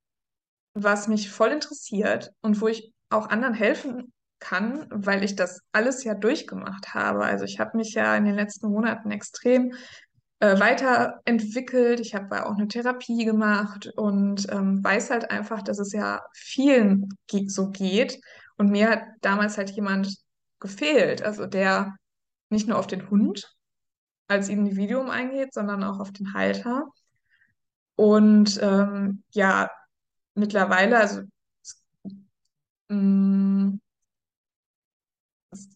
was 0.73 1.07
mich 1.07 1.31
voll 1.31 1.51
interessiert 1.51 2.31
und 2.41 2.61
wo 2.61 2.67
ich 2.67 2.93
auch 3.09 3.29
anderen 3.29 3.53
helfen 3.53 4.13
kann, 4.39 4.87
weil 4.89 5.23
ich 5.23 5.35
das 5.35 5.61
alles 5.71 6.03
ja 6.03 6.13
durchgemacht 6.13 6.93
habe. 6.93 7.23
Also 7.23 7.45
ich 7.45 7.59
habe 7.59 7.77
mich 7.77 7.93
ja 7.93 8.15
in 8.15 8.25
den 8.25 8.35
letzten 8.35 8.69
Monaten 8.69 9.11
extrem 9.11 9.73
äh, 10.39 10.59
weiterentwickelt. 10.59 11.99
Ich 11.99 12.15
habe 12.15 12.45
auch 12.45 12.55
eine 12.55 12.67
Therapie 12.67 13.25
gemacht 13.25 13.87
und 13.95 14.47
ähm, 14.51 14.83
weiß 14.83 15.09
halt 15.11 15.31
einfach, 15.31 15.61
dass 15.61 15.79
es 15.79 15.91
ja 15.93 16.21
vielen 16.33 17.09
so 17.47 17.69
geht. 17.71 18.19
Und 18.57 18.69
mir 18.69 18.89
hat 18.89 19.03
damals 19.21 19.57
halt 19.57 19.69
jemand 19.71 20.15
gefehlt, 20.59 21.21
also 21.21 21.45
der 21.45 21.95
nicht 22.49 22.67
nur 22.67 22.77
auf 22.77 22.87
den 22.87 23.09
Hund 23.09 23.55
als 24.27 24.49
Individuum 24.49 25.09
eingeht, 25.09 25.53
sondern 25.53 25.83
auch 25.83 25.99
auf 25.99 26.11
den 26.11 26.33
Halter. 26.33 26.87
Und 27.95 28.59
ähm, 28.61 29.23
ja, 29.31 29.69
mittlerweile, 30.33 30.97
also 30.99 31.21
mh, 32.89 32.95
mm, 32.95 33.81
es 35.51 35.69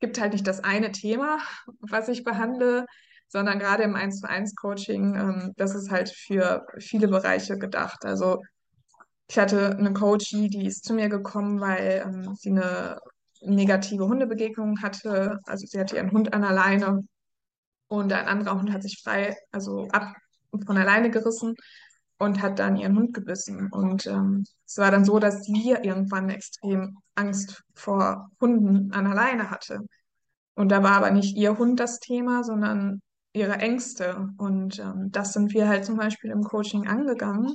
gibt 0.00 0.20
halt 0.20 0.32
nicht 0.32 0.46
das 0.46 0.62
eine 0.62 0.92
Thema, 0.92 1.38
was 1.80 2.08
ich 2.08 2.24
behandle, 2.24 2.86
sondern 3.28 3.58
gerade 3.58 3.82
im 3.82 3.94
1 3.94 4.20
zu 4.20 4.28
1 4.28 4.54
Coaching, 4.56 5.14
ähm, 5.14 5.52
das 5.56 5.74
ist 5.74 5.90
halt 5.90 6.10
für 6.10 6.66
viele 6.78 7.08
Bereiche 7.08 7.58
gedacht. 7.58 8.04
Also 8.04 8.42
ich 9.28 9.38
hatte 9.38 9.76
eine 9.76 9.92
Coachie, 9.92 10.48
die 10.48 10.66
ist 10.66 10.84
zu 10.84 10.94
mir 10.94 11.08
gekommen, 11.08 11.60
weil 11.60 12.04
ähm, 12.06 12.34
sie 12.34 12.50
eine 12.50 12.98
negative 13.42 14.06
Hundebegegnung 14.06 14.80
hatte. 14.82 15.38
Also 15.44 15.66
sie 15.66 15.78
hatte 15.78 15.96
ihren 15.96 16.12
Hund 16.12 16.32
an 16.32 16.42
der 16.42 16.52
Leine 16.52 17.02
und 17.88 18.12
ein 18.12 18.26
anderer 18.26 18.58
Hund 18.58 18.72
hat 18.72 18.82
sich 18.82 19.00
frei, 19.02 19.36
also 19.52 19.88
ab 19.88 20.14
von 20.64 20.78
alleine 20.78 21.10
gerissen 21.10 21.54
und 22.18 22.42
hat 22.42 22.58
dann 22.58 22.76
ihren 22.76 22.96
Hund 22.96 23.14
gebissen. 23.14 23.68
Und 23.70 24.06
ähm, 24.06 24.44
es 24.66 24.78
war 24.78 24.90
dann 24.90 25.04
so, 25.04 25.18
dass 25.18 25.44
sie 25.44 25.76
irgendwann 25.82 26.30
extrem 26.30 26.98
Angst 27.14 27.62
vor 27.74 28.30
Hunden 28.40 28.92
an 28.92 29.04
der 29.04 29.14
Leine 29.14 29.50
hatte. 29.50 29.80
Und 30.54 30.70
da 30.70 30.82
war 30.82 30.92
aber 30.92 31.10
nicht 31.10 31.36
ihr 31.36 31.56
Hund 31.58 31.78
das 31.78 32.00
Thema, 32.00 32.42
sondern 32.42 33.00
ihre 33.32 33.54
Ängste. 33.54 34.28
Und 34.38 34.78
ähm, 34.78 35.10
das 35.10 35.32
sind 35.32 35.52
wir 35.54 35.68
halt 35.68 35.84
zum 35.84 35.96
Beispiel 35.96 36.30
im 36.30 36.42
Coaching 36.42 36.86
angegangen, 36.86 37.52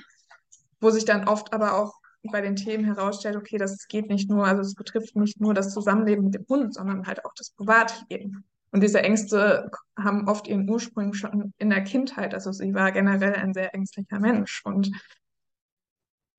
wo 0.80 0.89
sich 0.89 1.06
dann 1.06 1.27
oft 1.27 1.53
aber 1.53 1.75
auch 1.75 1.94
bei 2.32 2.42
den 2.42 2.56
Themen 2.56 2.86
herausstellt, 2.86 3.36
okay, 3.36 3.58
das 3.58 3.88
geht 3.88 4.08
nicht 4.08 4.30
nur, 4.30 4.46
also 4.48 4.62
es 4.62 4.75
betrifft 4.75 5.15
nicht 5.15 5.42
nur 5.42 5.53
das 5.53 5.74
Zusammenleben 5.74 6.25
mit 6.25 6.36
dem 6.36 6.46
Hund, 6.48 6.74
sondern 6.74 7.06
halt 7.06 7.25
auch 7.25 7.34
das 7.36 7.51
Privatleben. 7.51 8.46
Und 8.72 8.82
diese 8.82 9.01
Ängste 9.03 9.70
haben 9.98 10.27
oft 10.27 10.48
ihren 10.48 10.68
Ursprung 10.68 11.13
schon 11.13 11.53
in 11.58 11.70
der 11.70 11.84
Kindheit. 11.84 12.34
Also 12.34 12.51
sie 12.51 12.74
war 12.74 12.92
generell 12.92 13.36
ein 13.36 13.53
sehr 13.53 13.75
ängstlicher 13.75 14.20
Mensch. 14.20 14.62
Und 14.65 14.89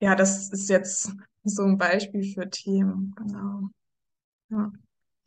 ja, 0.01 0.15
das 0.15 0.51
ist 0.51 0.69
jetzt 0.69 1.13
so 1.43 1.63
ein 1.63 1.77
Beispiel 1.77 2.33
für 2.33 2.49
Themen, 2.49 3.13
genau. 3.15 3.69
Ja. 4.49 4.71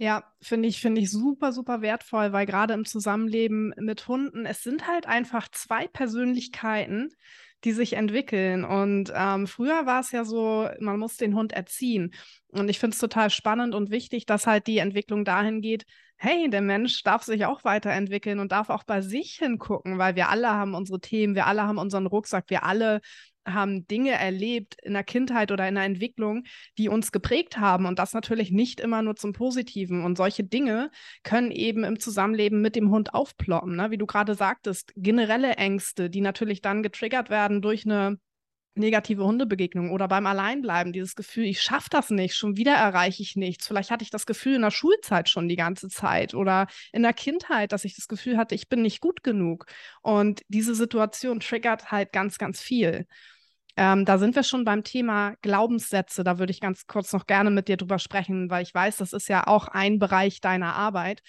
Ja, 0.01 0.23
finde 0.41 0.69
ich, 0.69 0.81
finde 0.81 1.01
ich 1.01 1.11
super, 1.11 1.53
super 1.53 1.83
wertvoll, 1.83 2.33
weil 2.33 2.47
gerade 2.47 2.73
im 2.75 2.85
Zusammenleben 2.85 3.75
mit 3.79 4.07
Hunden, 4.07 4.47
es 4.47 4.63
sind 4.63 4.87
halt 4.87 5.07
einfach 5.07 5.49
zwei 5.49 5.89
Persönlichkeiten, 5.89 7.11
die 7.65 7.73
sich 7.73 7.95
entwickeln. 7.95 8.65
Und 8.65 9.13
ähm, 9.13 9.49
früher 9.49 9.87
war 9.87 9.99
es 10.01 10.13
ja 10.13 10.25
so, 10.25 10.69
man 10.79 11.01
muss 11.01 11.17
den 11.17 11.35
Hund 11.35 11.53
erziehen. 11.53 12.15
Und 12.49 12.69
ich 12.69 12.79
finde 12.79 12.95
es 12.95 13.01
total 13.01 13.31
spannend 13.31 13.75
und 13.75 13.91
wichtig, 13.91 14.25
dass 14.25 14.47
halt 14.47 14.69
die 14.69 14.79
Entwicklung 14.79 15.25
dahin 15.25 15.61
geht, 15.61 15.85
hey, 16.17 16.49
der 16.49 16.63
Mensch 16.63 17.03
darf 17.03 17.23
sich 17.25 17.45
auch 17.47 17.65
weiterentwickeln 17.65 18.39
und 18.41 18.53
darf 18.53 18.71
auch 18.71 18.85
bei 18.85 19.01
sich 19.01 19.37
hingucken, 19.41 19.99
weil 19.99 20.17
wir 20.17 20.29
alle 20.29 20.49
haben 20.51 20.75
unsere 20.75 21.01
Themen, 21.01 21.35
wir 21.35 21.47
alle 21.47 21.63
haben 21.63 21.79
unseren 21.79 22.07
Rucksack, 22.07 22.47
wir 22.49 22.65
alle 22.65 23.01
haben 23.47 23.87
Dinge 23.87 24.13
erlebt 24.13 24.77
in 24.83 24.93
der 24.93 25.05
Kindheit 25.05 25.53
oder 25.53 25.69
in 25.69 25.75
der 25.75 25.85
Entwicklung, 25.85 26.45
die 26.77 26.89
uns 26.89 27.13
geprägt 27.13 27.59
haben 27.59 27.87
und 27.87 27.99
das 27.99 28.13
natürlich 28.13 28.51
nicht 28.51 28.81
immer 28.81 29.03
nur 29.03 29.17
zum 29.17 29.33
Positiven. 29.33 30.05
Und 30.05 30.17
solche 30.17 30.45
Dinge 30.45 30.91
können 31.23 31.51
eben 31.51 31.85
im 31.85 31.99
Zusammenleben 31.99 32.61
mit 32.61 32.77
dem 32.77 32.91
Hund 32.91 33.15
aufploppen, 33.15 33.77
ne? 33.77 33.91
wie 33.91 33.99
du 33.99 34.07
gerade 34.07 34.35
sagtest, 34.35 34.93
generelle 34.97 35.55
Ängste, 35.55 36.11
die 36.11 36.21
natürlich 36.21 36.61
dann 36.61 36.83
getriggert 36.83 37.31
werden 37.31 37.63
durch 37.63 37.85
eine 37.85 38.19
negative 38.75 39.25
Hundebegegnung 39.25 39.91
oder 39.91 40.09
beim 40.09 40.27
Alleinbleiben, 40.27 40.93
dieses 40.93 41.15
Gefühl, 41.15 41.45
ich 41.45 41.61
schaffe 41.61 41.89
das 41.91 42.11
nicht, 42.11 42.37
schon 42.37 42.57
wieder 42.57 42.75
erreiche 42.75 43.23
ich 43.23 43.37
nichts. 43.37 43.67
Vielleicht 43.67 43.91
hatte 43.91 44.05
ich 44.05 44.11
das 44.11 44.27
Gefühl 44.27 44.55
in 44.55 44.63
der 44.63 44.71
Schulzeit 44.71 45.29
schon 45.29 45.49
die 45.49 45.57
ganze 45.57 45.89
Zeit 45.89 46.35
oder 46.35 46.67
in 46.93 47.03
der 47.03 47.13
Kindheit, 47.13 47.73
dass 47.73 47.85
ich 47.85 47.97
das 47.97 48.09
Gefühl 48.09 48.37
hatte, 48.37 48.55
ich 48.55 48.69
bin 48.69 48.83
nicht 48.83 49.01
gut 49.01 49.23
genug. 49.23 49.67
Und 50.03 50.43
diese 50.49 50.75
Situation 50.75 51.41
triggert 51.41 51.91
halt 51.91 52.13
ganz, 52.13 52.39
ganz 52.39 52.61
viel. 52.61 53.07
Ähm, 53.77 54.05
da 54.05 54.19
sind 54.19 54.35
wir 54.35 54.43
schon 54.43 54.65
beim 54.65 54.83
Thema 54.83 55.37
Glaubenssätze. 55.41 56.25
Da 56.25 56.39
würde 56.39 56.51
ich 56.51 56.61
ganz 56.61 56.87
kurz 56.89 57.13
noch 57.13 57.27
gerne 57.27 57.51
mit 57.51 57.69
dir 57.69 57.77
drüber 57.77 58.01
sprechen, 58.01 58.51
weil 58.51 58.65
ich 58.65 58.75
weiß, 58.75 58.97
das 58.97 59.13
ist 59.13 59.29
ja 59.29 59.47
auch 59.47 59.69
ein 59.69 60.01
Bereich 60.01 60.41
deiner 60.41 60.75
Arbeit. 60.75 61.23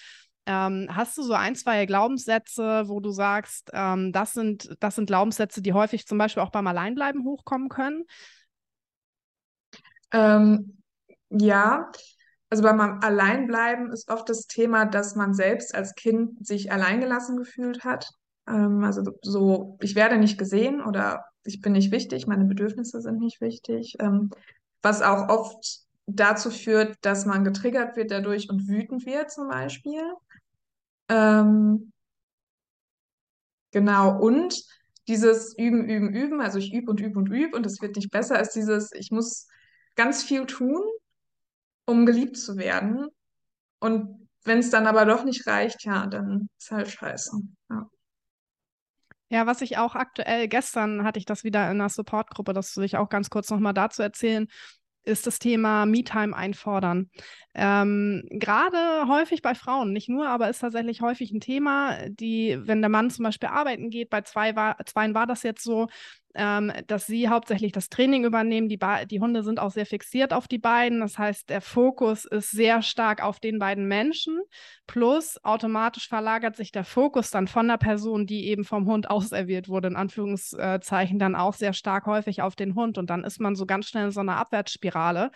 Ähm, 0.52 0.88
hast 0.90 1.16
du 1.16 1.22
so 1.22 1.34
ein, 1.34 1.54
zwei 1.54 1.86
Glaubenssätze, 1.86 2.86
wo 2.88 3.00
du 3.00 3.12
sagst, 3.12 3.70
ähm, 3.72 4.12
das, 4.12 4.34
sind, 4.34 4.76
das 4.80 4.96
sind 4.96 5.06
Glaubenssätze, 5.06 5.62
die 5.62 5.74
häufig 5.74 6.08
zum 6.08 6.18
Beispiel 6.18 6.42
auch 6.42 6.50
beim 6.50 6.66
Alleinbleiben 6.66 7.24
hochkommen 7.24 7.70
können? 7.70 8.06
Ähm, 10.12 10.82
ja, 11.30 11.92
also 12.50 12.64
beim 12.64 12.80
Alleinbleiben 12.80 13.92
ist 13.92 14.10
oft 14.10 14.28
das 14.28 14.48
Thema, 14.48 14.88
dass 14.88 15.16
man 15.16 15.36
selbst 15.36 15.76
als 15.76 15.94
Kind 15.94 16.44
sich 16.44 16.72
alleingelassen 16.72 17.38
gefühlt 17.38 17.84
hat. 17.84 18.10
Ähm, 18.48 18.84
also 18.84 19.04
so, 19.22 19.78
ich 19.82 19.94
werde 19.94 20.18
nicht 20.18 20.40
gesehen 20.40 20.82
oder 20.82 21.26
ich 21.44 21.62
bin 21.62 21.74
nicht 21.74 21.92
wichtig, 21.92 22.26
meine 22.26 22.46
Bedürfnisse 22.46 23.02
sind 23.02 23.20
nicht 23.20 23.40
wichtig, 23.40 23.98
ähm, 24.00 24.32
was 24.82 25.04
auch 25.04 25.30
oft 25.30 25.82
dazu 26.08 26.50
führt, 26.50 26.96
dass 27.02 27.28
man 27.28 27.44
getriggert 27.44 27.96
wird 27.96 28.10
dadurch 28.10 28.50
und 28.50 28.68
wütend 28.68 29.06
wird 29.06 29.30
zum 29.30 29.48
Beispiel. 29.48 30.02
Ähm, 31.10 31.92
genau, 33.72 34.20
und 34.20 34.62
dieses 35.08 35.58
Üben, 35.58 35.90
Üben, 35.90 36.14
Üben, 36.14 36.42
also 36.42 36.60
ich 36.60 36.72
übe 36.72 36.92
und 36.92 37.00
übe 37.02 37.18
und 37.18 37.30
übe 37.30 37.58
und 37.58 37.66
es 37.66 37.82
wird 37.82 37.96
nicht 37.96 38.12
besser, 38.12 38.40
ist 38.40 38.56
dieses, 38.56 38.92
ich 38.94 39.12
muss 39.12 39.48
ganz 39.96 40.24
viel 40.24 40.46
tun, 40.46 40.84
um 41.86 42.06
geliebt 42.06 42.38
zu 42.38 42.58
werden. 42.58 43.08
Und 43.80 44.28
wenn 44.44 44.60
es 44.60 44.70
dann 44.70 44.88
aber 44.88 45.06
doch 45.06 45.24
nicht 45.24 45.48
reicht, 45.48 45.84
ja, 45.84 46.06
dann 46.08 46.50
ist 46.58 46.72
halt 46.72 46.90
scheiße. 46.90 47.42
Ja. 47.70 47.90
Ja, 49.32 49.46
was 49.46 49.62
ich 49.62 49.78
auch 49.78 49.96
aktuell, 49.96 50.48
gestern 50.48 51.04
hatte 51.04 51.20
ich 51.20 51.26
das 51.26 51.44
wieder 51.44 51.64
in 51.66 51.80
einer 51.80 51.90
Supportgruppe, 51.90 52.54
das 52.54 52.76
will 52.78 52.84
ich 52.84 52.98
auch 52.98 53.10
ganz 53.10 53.30
kurz 53.30 53.50
nochmal 53.52 53.76
dazu 53.76 54.02
erzählen, 54.02 54.48
ist 55.04 55.28
das 55.28 55.40
Thema 55.40 55.86
Me-Time 55.86 56.36
einfordern. 56.36 57.10
Ähm, 57.56 58.24
Gerade 58.30 59.08
häufig 59.08 59.42
bei 59.42 59.56
Frauen, 59.56 59.92
nicht 59.92 60.10
nur, 60.10 60.28
aber 60.28 60.50
ist 60.50 60.60
tatsächlich 60.60 61.02
häufig 61.02 61.32
ein 61.32 61.40
Thema, 61.40 61.98
die, 62.10 62.58
wenn 62.62 62.82
der 62.82 62.90
Mann 62.90 63.10
zum 63.10 63.24
Beispiel 63.24 63.50
arbeiten 63.50 63.90
geht, 63.90 64.10
bei 64.10 64.22
zwei 64.22 64.56
war, 64.56 64.78
zweien 64.86 65.14
war 65.14 65.26
das 65.26 65.44
jetzt 65.44 65.64
so, 65.64 65.88
ähm, 66.36 66.72
dass 66.88 67.08
sie 67.08 67.28
hauptsächlich 67.30 67.72
das 67.72 67.90
Training 67.90 68.24
übernehmen. 68.24 68.70
Die, 68.70 68.80
die 69.10 69.20
Hunde 69.20 69.44
sind 69.44 69.60
auch 69.60 69.72
sehr 69.72 69.86
fixiert 69.86 70.34
auf 70.34 70.48
die 70.48 70.58
beiden. 70.58 71.00
Das 71.00 71.18
heißt, 71.18 71.50
der 71.50 71.62
Fokus 71.62 72.26
ist 72.26 72.52
sehr 72.52 72.82
stark 72.82 73.24
auf 73.24 73.40
den 73.40 73.60
beiden 73.60 73.88
Menschen. 73.88 74.40
Plus 74.88 75.44
automatisch 75.44 76.08
verlagert 76.08 76.56
sich 76.56 76.72
der 76.72 76.84
Fokus 76.84 77.32
dann 77.32 77.48
von 77.48 77.68
der 77.68 77.78
Person, 77.78 78.26
die 78.26 78.48
eben 78.48 78.64
vom 78.64 78.86
Hund 78.86 79.10
auserwählt 79.10 79.70
wurde, 79.70 79.90
in 79.90 79.96
Anführungszeichen, 79.96 81.20
dann 81.20 81.36
auch 81.36 81.54
sehr 81.54 81.74
stark 81.74 82.06
häufig 82.06 82.42
auf 82.42 82.56
den 82.56 82.76
Hund. 82.76 82.98
Und 82.98 83.10
dann 83.10 83.24
ist 83.24 83.40
man 83.40 83.56
so 83.56 83.66
ganz 83.66 83.88
schnell 83.88 84.06
in 84.06 84.12
so 84.12 84.20
einer 84.20 84.38
Abwärtsspirale. 84.38 85.32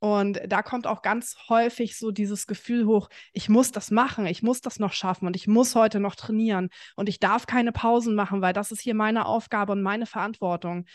Und 0.00 0.40
da 0.46 0.62
kommt 0.62 0.86
auch 0.86 1.02
ganz 1.02 1.36
häufig 1.48 1.98
so 1.98 2.10
dieses 2.10 2.46
Gefühl 2.46 2.86
hoch, 2.86 3.10
ich 3.32 3.50
muss 3.50 3.70
das 3.70 3.90
machen, 3.90 4.26
ich 4.26 4.42
muss 4.42 4.62
das 4.62 4.78
noch 4.78 4.94
schaffen 4.94 5.26
und 5.26 5.36
ich 5.36 5.46
muss 5.46 5.74
heute 5.74 6.00
noch 6.00 6.16
trainieren 6.16 6.70
und 6.96 7.08
ich 7.08 7.20
darf 7.20 7.46
keine 7.46 7.70
Pausen 7.70 8.14
machen, 8.14 8.40
weil 8.40 8.54
das 8.54 8.72
ist 8.72 8.80
hier 8.80 8.94
meine 8.94 9.26
Aufgabe 9.26 9.72
und 9.72 9.82
meine 9.82 10.06
Verantwortung. 10.06 10.86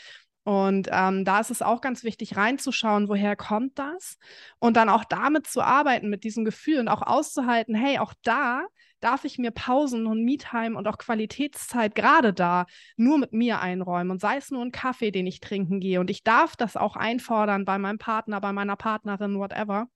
Und 0.44 0.90
ähm, 0.92 1.24
da 1.24 1.40
ist 1.40 1.52
es 1.52 1.62
auch 1.62 1.82
ganz 1.82 2.04
wichtig, 2.04 2.36
reinzuschauen, 2.36 3.08
woher 3.08 3.36
kommt 3.36 3.80
das 3.80 4.18
und 4.60 4.76
dann 4.78 4.90
auch 4.90 5.04
damit 5.04 5.48
zu 5.48 5.62
arbeiten, 5.62 6.10
mit 6.10 6.24
diesem 6.24 6.46
Gefühl 6.46 6.80
und 6.80 6.88
auch 6.88 7.02
auszuhalten, 7.02 7.74
hey, 7.76 8.00
auch 8.00 8.14
da 8.24 8.66
darf 9.06 9.24
ich 9.24 9.38
mir 9.38 9.52
Pausen 9.52 10.08
und 10.08 10.24
Me-Time 10.24 10.76
und 10.78 10.88
auch 10.88 10.98
Qualitätszeit 10.98 11.94
gerade 11.94 12.34
da 12.34 12.66
nur 12.98 13.20
mit 13.20 13.34
mir 13.34 13.60
einräumen 13.60 14.10
und 14.10 14.20
sei 14.20 14.38
es 14.38 14.50
nur 14.50 14.64
ein 14.64 14.72
Kaffee, 14.72 15.12
den 15.12 15.28
ich 15.28 15.40
trinken 15.40 15.80
gehe. 15.80 16.00
Und 16.00 16.10
ich 16.10 16.24
darf 16.24 16.56
das 16.56 16.76
auch 16.76 16.96
einfordern 16.96 17.66
bei 17.66 17.78
meinem 17.78 18.00
Partner, 18.00 18.42
bei 18.42 18.52
meiner 18.52 18.76
Partnerin, 18.76 19.38
whatever. 19.38 19.88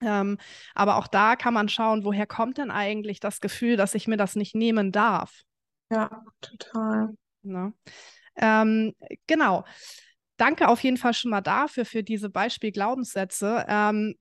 Ähm, 0.00 0.38
aber 0.74 0.96
auch 0.96 1.06
da 1.06 1.36
kann 1.36 1.54
man 1.54 1.68
schauen, 1.68 2.04
woher 2.04 2.26
kommt 2.26 2.58
denn 2.58 2.72
eigentlich 2.72 3.20
das 3.20 3.40
Gefühl, 3.40 3.76
dass 3.76 3.94
ich 3.94 4.08
mir 4.08 4.16
das 4.16 4.34
nicht 4.34 4.56
nehmen 4.56 4.90
darf? 4.90 5.42
Ja, 5.90 6.24
total. 6.40 7.14
Ne? 7.42 7.72
Ähm, 8.36 8.94
genau. 9.28 9.64
Danke 10.36 10.66
auf 10.66 10.82
jeden 10.82 10.96
Fall 10.96 11.14
schon 11.14 11.30
mal 11.30 11.42
dafür, 11.42 11.84
für 11.84 12.02
diese 12.02 12.28
Beispiel-Glaubenssätze. 12.28 13.64
Ähm, 13.68 14.16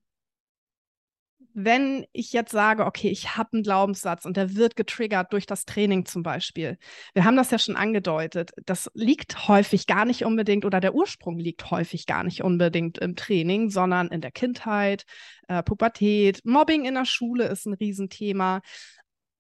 wenn 1.54 2.06
ich 2.14 2.34
jetzt 2.34 2.52
sage, 2.52 2.86
okay, 2.86 3.10
ich 3.10 3.38
habe 3.38 3.54
einen 3.54 3.64
Glaubenssatz 3.64 4.26
und 4.26 4.38
der 4.38 4.56
wird 4.56 4.76
getriggert 4.76 5.34
durch 5.34 5.46
das 5.46 5.66
Training 5.66 6.06
zum 6.06 6.24
Beispiel. 6.24 6.78
Wir 7.14 7.26
haben 7.26 7.36
das 7.36 7.52
ja 7.52 7.60
schon 7.60 7.76
angedeutet. 7.76 8.52
Das 8.66 8.90
liegt 8.94 9.48
häufig 9.48 9.88
gar 9.88 10.06
nicht 10.06 10.26
unbedingt 10.26 10.66
oder 10.66 10.80
der 10.80 10.96
Ursprung 10.96 11.40
liegt 11.40 11.72
häufig 11.72 12.06
gar 12.06 12.24
nicht 12.24 12.44
unbedingt 12.44 12.98
im 12.98 13.16
Training, 13.16 13.70
sondern 13.70 14.08
in 14.10 14.22
der 14.22 14.32
Kindheit, 14.32 15.06
äh, 15.48 15.64
Pubertät, 15.64 16.42
Mobbing 16.46 16.86
in 16.86 16.96
der 16.96 17.06
Schule 17.06 17.48
ist 17.48 17.66
ein 17.66 17.74
Riesenthema. 17.74 18.62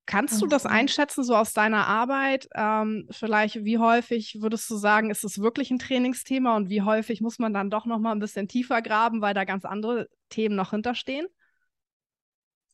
Kannst 0.05 0.41
du 0.41 0.47
das 0.47 0.65
einschätzen, 0.65 1.23
so 1.23 1.35
aus 1.35 1.53
deiner 1.53 1.87
Arbeit? 1.87 2.47
Ähm, 2.55 3.07
vielleicht, 3.11 3.63
wie 3.63 3.77
häufig 3.77 4.39
würdest 4.41 4.69
du 4.69 4.75
sagen, 4.75 5.09
ist 5.09 5.23
es 5.23 5.39
wirklich 5.39 5.71
ein 5.71 5.79
Trainingsthema 5.79 6.57
und 6.57 6.69
wie 6.69 6.81
häufig 6.81 7.21
muss 7.21 7.39
man 7.39 7.53
dann 7.53 7.69
doch 7.69 7.85
noch 7.85 7.99
mal 7.99 8.11
ein 8.11 8.19
bisschen 8.19 8.49
tiefer 8.49 8.81
graben, 8.81 9.21
weil 9.21 9.33
da 9.33 9.45
ganz 9.45 9.63
andere 9.63 10.09
Themen 10.29 10.55
noch 10.55 10.71
hinterstehen? 10.71 11.27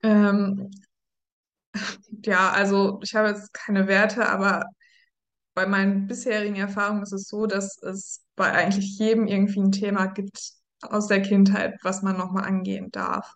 Ähm, 0.04 0.70
ja, 2.24 2.52
also 2.52 3.00
ich 3.04 3.16
habe 3.16 3.30
jetzt 3.30 3.54
keine 3.54 3.88
Werte, 3.88 4.28
aber 4.30 4.66
bei 5.56 5.68
meinen 5.68 6.08
bisherigen 6.08 6.58
Erfahrungen 6.58 7.04
ist 7.04 7.14
es 7.14 7.28
so, 7.30 7.48
dass 7.48 7.82
es 7.84 8.24
bei 8.36 8.52
eigentlich 8.54 9.00
jedem 9.00 9.28
irgendwie 9.28 9.62
ein 9.62 9.74
Thema 9.74 10.08
gibt 10.08 10.54
aus 10.84 11.08
der 11.08 11.22
Kindheit, 11.22 11.76
was 11.84 12.04
man 12.04 12.18
nochmal 12.18 12.46
angehen 12.46 12.92
darf. 12.92 13.34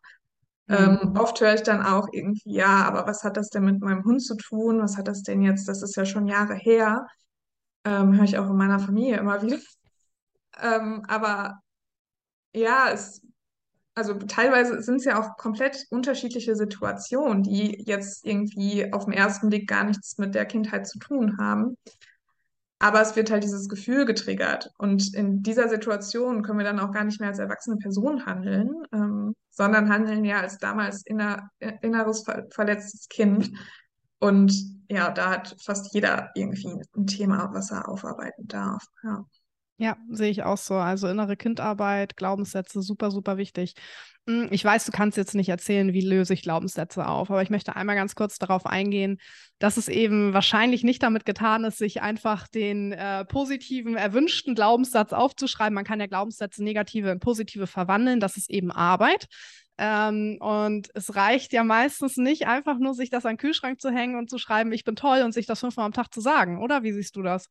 Ähm, 0.70 0.98
Mhm. 1.02 1.18
oft 1.18 1.42
höre 1.42 1.56
ich 1.56 1.64
dann 1.64 1.84
auch 1.86 2.08
irgendwie, 2.14 2.56
ja, 2.56 2.86
aber 2.86 3.08
was 3.08 3.24
hat 3.24 3.38
das 3.38 3.50
denn 3.50 3.66
mit 3.66 3.82
meinem 3.82 4.06
Hund 4.06 4.24
zu 4.24 4.36
tun? 4.38 4.82
Was 4.82 4.98
hat 4.98 5.08
das 5.08 5.24
denn 5.24 5.42
jetzt? 5.44 5.68
Das 5.70 5.84
ist 5.84 5.96
ja 5.98 6.06
schon 6.06 6.28
Jahre 6.28 6.56
her. 6.56 7.08
Ähm, 7.86 8.16
höre 8.16 8.26
ich 8.26 8.38
auch 8.40 8.50
in 8.50 8.58
meiner 8.58 8.80
Familie 8.80 9.18
immer 9.18 9.42
wieder. 9.44 9.58
Ähm, 10.62 11.04
aber 11.08 11.62
ja, 12.54 12.90
es, 12.92 13.22
also 13.94 14.14
teilweise 14.14 14.82
sind 14.82 14.98
es 14.98 15.06
ja 15.06 15.20
auch 15.20 15.38
komplett 15.38 15.86
unterschiedliche 15.90 16.56
Situationen, 16.56 17.44
die 17.44 17.84
jetzt 17.86 18.26
irgendwie 18.26 18.92
auf 18.94 19.06
den 19.06 19.14
ersten 19.14 19.50
Blick 19.50 19.68
gar 19.68 19.84
nichts 19.84 20.18
mit 20.18 20.34
der 20.34 20.46
Kindheit 20.46 20.88
zu 20.88 21.00
tun 21.00 21.38
haben. 21.38 21.76
Aber 22.80 23.02
es 23.02 23.16
wird 23.16 23.30
halt 23.30 23.44
dieses 23.44 23.70
Gefühl 23.70 24.06
getriggert. 24.06 24.72
Und 24.78 25.14
in 25.14 25.44
dieser 25.44 25.70
Situation 25.70 26.42
können 26.42 26.58
wir 26.58 26.66
dann 26.66 26.80
auch 26.80 26.92
gar 26.92 27.04
nicht 27.04 27.20
mehr 27.20 27.30
als 27.30 27.38
erwachsene 27.38 27.78
Person 27.78 28.26
handeln, 28.26 28.72
ähm, 28.92 29.36
sondern 29.52 29.90
handeln 29.90 30.26
ja 30.26 30.40
als 30.40 30.58
damals 30.58 31.06
inner, 31.06 31.50
inneres 31.82 32.24
ver 32.24 32.48
verletztes 32.50 33.08
Kind. 33.08 33.52
Und 34.20 34.54
ja, 34.90 35.12
da 35.12 35.30
hat 35.30 35.56
fast 35.64 35.94
jeder 35.94 36.32
irgendwie 36.34 36.82
ein 36.96 37.06
Thema, 37.06 37.50
was 37.54 37.72
er 37.72 37.88
aufarbeiten 37.88 38.48
darf. 38.48 38.84
Ja. 39.04 39.26
Ja, 39.82 39.98
sehe 40.12 40.30
ich 40.30 40.44
auch 40.44 40.58
so. 40.60 40.76
Also 40.76 41.08
innere 41.08 41.36
Kindarbeit, 41.36 42.16
Glaubenssätze, 42.16 42.84
super, 42.84 43.10
super 43.10 43.38
wichtig. 43.38 43.74
Hm, 44.28 44.48
ich 44.52 44.64
weiß, 44.64 44.86
du 44.86 44.92
kannst 44.92 45.18
jetzt 45.18 45.34
nicht 45.34 45.50
erzählen, 45.50 45.92
wie 45.92 46.02
löse 46.02 46.36
ich 46.36 46.44
Glaubenssätze 46.44 47.08
auf, 47.08 47.32
aber 47.32 47.42
ich 47.42 47.50
möchte 47.50 47.76
einmal 47.76 47.96
ganz 47.96 48.14
kurz 48.14 48.38
darauf 48.38 48.68
eingehen, 48.68 49.18
dass 49.58 49.78
es 49.78 49.88
eben 49.88 50.36
wahrscheinlich 50.36 50.84
nicht 50.84 51.02
damit 51.02 51.26
getan 51.26 51.64
ist, 51.64 51.80
sich 51.80 52.04
einfach 52.04 52.48
den 52.48 52.92
äh, 52.92 53.26
positiven, 53.26 53.96
erwünschten 53.98 54.54
Glaubenssatz 54.54 55.14
aufzuschreiben. 55.14 55.74
Man 55.74 55.84
kann 55.84 56.00
ja 56.00 56.06
Glaubenssätze 56.06 56.64
negative 56.64 57.10
in 57.10 57.20
positive 57.20 57.66
verwandeln. 57.66 58.20
Das 58.20 58.38
ist 58.38 58.52
eben 58.52 58.70
Arbeit. 58.72 59.26
Ähm, 59.80 60.38
und 60.42 60.90
es 60.94 61.16
reicht 61.16 61.54
ja 61.54 61.64
meistens 61.64 62.18
nicht, 62.18 62.46
einfach 62.46 62.78
nur 62.78 62.94
sich 62.94 63.10
das 63.10 63.26
an 63.26 63.32
den 63.32 63.38
Kühlschrank 63.40 63.82
zu 63.82 63.90
hängen 63.90 64.16
und 64.16 64.30
zu 64.30 64.38
schreiben, 64.38 64.72
ich 64.74 64.84
bin 64.84 64.96
toll 64.96 65.24
und 65.24 65.34
sich 65.34 65.48
das 65.48 65.60
fünfmal 65.60 65.88
am 65.88 65.94
Tag 65.94 66.14
zu 66.14 66.22
sagen, 66.22 66.62
oder? 66.62 66.84
Wie 66.84 66.92
siehst 66.92 67.16
du 67.16 67.24
das? 67.24 67.48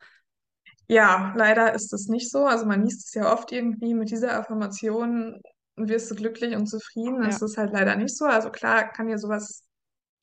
Ja, 0.91 1.33
leider 1.37 1.73
ist 1.73 1.93
es 1.93 2.09
nicht 2.09 2.31
so. 2.31 2.47
Also 2.47 2.67
man 2.67 2.83
liest 2.83 3.07
es 3.07 3.15
ja 3.15 3.33
oft 3.33 3.53
irgendwie 3.53 3.95
mit 3.95 4.11
dieser 4.11 4.37
Affirmation, 4.37 5.41
wirst 5.77 6.11
du 6.11 6.17
glücklich 6.17 6.57
und 6.57 6.67
zufrieden. 6.67 7.23
Ja. 7.23 7.29
Das 7.29 7.41
ist 7.41 7.57
halt 7.57 7.73
leider 7.73 7.95
nicht 7.95 8.17
so. 8.17 8.25
Also 8.25 8.51
klar 8.51 8.91
kann 8.91 9.07
dir 9.07 9.17
sowas 9.17 9.63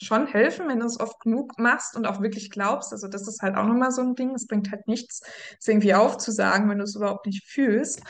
schon 0.02 0.28
helfen, 0.28 0.68
wenn 0.68 0.82
du 0.82 0.86
es 0.86 1.00
oft 1.00 1.22
genug 1.22 1.58
machst 1.58 1.96
und 1.96 2.06
auch 2.06 2.22
wirklich 2.22 2.52
glaubst. 2.52 2.92
Also 2.92 3.08
das 3.08 3.30
ist 3.30 3.42
halt 3.42 3.56
auch 3.56 3.66
nochmal 3.66 3.92
so 3.92 4.02
ein 4.02 4.16
Ding. 4.16 4.36
Es 4.36 4.46
bringt 4.46 4.70
halt 4.70 4.88
nichts, 4.90 5.22
es 5.58 5.68
irgendwie 5.70 5.94
aufzusagen, 5.94 6.70
wenn 6.70 6.80
du 6.80 6.84
es 6.84 6.96
überhaupt 6.96 7.26
nicht 7.28 7.46
fühlst. 7.50 8.02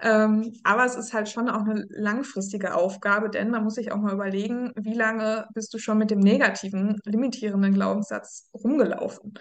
Ähm, 0.00 0.52
aber 0.64 0.84
es 0.84 0.96
ist 0.96 1.12
halt 1.12 1.28
schon 1.28 1.48
auch 1.48 1.60
eine 1.60 1.86
langfristige 1.88 2.74
Aufgabe, 2.74 3.30
denn 3.30 3.50
man 3.50 3.62
muss 3.62 3.74
sich 3.76 3.92
auch 3.92 3.98
mal 3.98 4.12
überlegen, 4.12 4.72
wie 4.74 4.94
lange 4.94 5.46
bist 5.54 5.72
du 5.72 5.78
schon 5.78 5.98
mit 5.98 6.10
dem 6.10 6.18
negativen, 6.18 6.98
limitierenden 7.04 7.72
Glaubenssatz 7.72 8.50
rumgelaufen? 8.52 9.34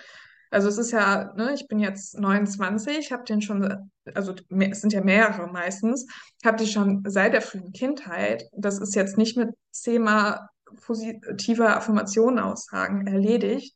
Also 0.52 0.68
es 0.68 0.78
ist 0.78 0.92
ja, 0.92 1.34
ne, 1.36 1.54
ich 1.54 1.68
bin 1.68 1.80
jetzt 1.80 2.20
29, 2.20 3.12
habe 3.14 3.24
den 3.24 3.42
schon, 3.42 3.90
also 4.14 4.36
es 4.50 4.82
sind 4.82 4.92
ja 4.92 5.02
mehrere 5.02 5.48
meistens, 5.48 6.06
habe 6.46 6.58
die 6.58 6.68
schon 6.68 7.04
seit 7.08 7.34
der 7.34 7.42
frühen 7.42 7.72
Kindheit. 7.72 8.44
Das 8.52 8.80
ist 8.80 8.94
jetzt 8.94 9.18
nicht 9.18 9.38
mit 9.38 9.50
zehnmal 9.72 10.50
positiver 10.86 11.78
Affirmationen 11.78 12.40
aussagen 12.40 13.08
erledigt. 13.08 13.76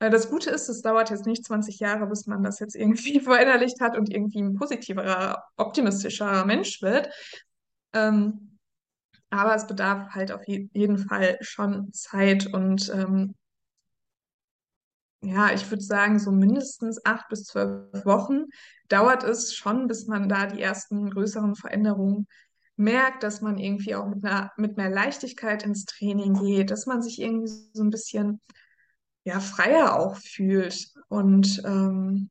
Äh, 0.00 0.10
Das 0.10 0.28
Gute 0.28 0.50
ist, 0.50 0.68
es 0.68 0.82
dauert 0.82 1.10
jetzt 1.10 1.26
nicht 1.26 1.44
20 1.44 1.78
Jahre, 1.78 2.06
bis 2.08 2.26
man 2.26 2.42
das 2.42 2.58
jetzt 2.58 2.74
irgendwie 2.74 3.20
verinnerlicht 3.24 3.80
hat 3.80 3.96
und 3.96 4.10
irgendwie 4.12 4.42
ein 4.42 4.54
positiverer, 4.54 5.44
optimistischerer 5.56 6.44
Mensch 6.44 6.82
wird. 6.82 7.08
Ähm, 7.92 8.58
aber 9.30 9.54
es 9.54 9.66
bedarf 9.68 10.10
halt 10.10 10.32
auf 10.32 10.46
je 10.46 10.68
jeden 10.72 10.98
Fall 10.98 11.38
schon 11.40 11.92
Zeit 11.92 12.52
und 12.52 12.92
ähm, 12.92 13.34
ja, 15.24 15.52
ich 15.52 15.70
würde 15.70 15.82
sagen, 15.84 16.18
so 16.18 16.32
mindestens 16.32 17.04
acht 17.04 17.28
bis 17.28 17.44
zwölf 17.44 18.04
Wochen 18.04 18.46
dauert 18.88 19.22
es 19.22 19.54
schon, 19.54 19.86
bis 19.86 20.06
man 20.06 20.28
da 20.28 20.46
die 20.46 20.60
ersten 20.60 21.10
größeren 21.10 21.54
Veränderungen 21.54 22.26
merkt, 22.76 23.22
dass 23.22 23.40
man 23.40 23.58
irgendwie 23.58 23.94
auch 23.94 24.06
mit 24.06 24.24
einer, 24.24 24.50
mit 24.56 24.76
mehr 24.76 24.90
Leichtigkeit 24.90 25.62
ins 25.62 25.84
Training 25.84 26.34
geht, 26.34 26.70
dass 26.70 26.86
man 26.86 27.02
sich 27.02 27.20
irgendwie 27.20 27.48
so 27.72 27.82
ein 27.82 27.90
bisschen 27.90 28.40
ja, 29.24 29.38
freier 29.38 29.96
auch 29.96 30.16
fühlt. 30.16 30.88
Und 31.08 31.62
ähm, 31.64 32.30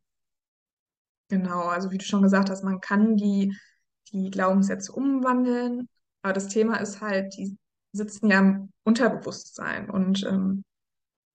genau, 1.29 1.67
also 1.67 1.91
wie 1.91 1.97
du 1.97 2.05
schon 2.05 2.23
gesagt 2.23 2.49
hast, 2.49 2.63
man 2.63 2.81
kann 2.81 3.15
die, 3.15 3.55
die 4.11 4.29
Glaubenssätze 4.29 4.91
umwandeln, 4.91 5.87
aber 6.21 6.33
das 6.33 6.49
Thema 6.49 6.77
ist 6.77 6.99
halt, 6.99 7.35
die 7.37 7.57
sitzen 7.93 8.29
ja 8.29 8.39
im 8.39 8.71
Unterbewusstsein 8.83 9.89
und 9.89 10.23
ähm, 10.23 10.63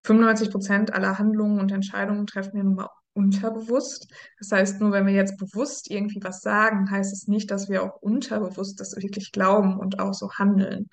95 0.07 0.51
Prozent 0.51 0.95
aller 0.95 1.19
Handlungen 1.19 1.61
und 1.61 1.73
Entscheidungen 1.73 2.27
treffen 2.27 2.55
wir 2.55 2.64
nun 2.64 2.77
mal 2.77 2.88
unterbewusst. 3.12 4.12
Das 4.38 4.53
heißt, 4.53 4.81
nur 4.81 4.92
wenn 4.92 5.07
wir 5.07 5.14
jetzt 5.14 5.38
bewusst 5.38 5.90
irgendwie 5.90 6.23
was 6.23 6.42
sagen, 6.42 6.90
heißt 6.90 7.12
es 7.12 7.27
nicht, 7.27 7.51
dass 7.51 7.69
wir 7.69 7.83
auch 7.83 8.01
unterbewusst 8.01 8.79
das 8.79 8.95
wirklich 8.97 9.33
glauben 9.33 9.79
und 9.79 9.99
auch 9.99 10.14
so 10.14 10.31
handeln. 10.33 10.88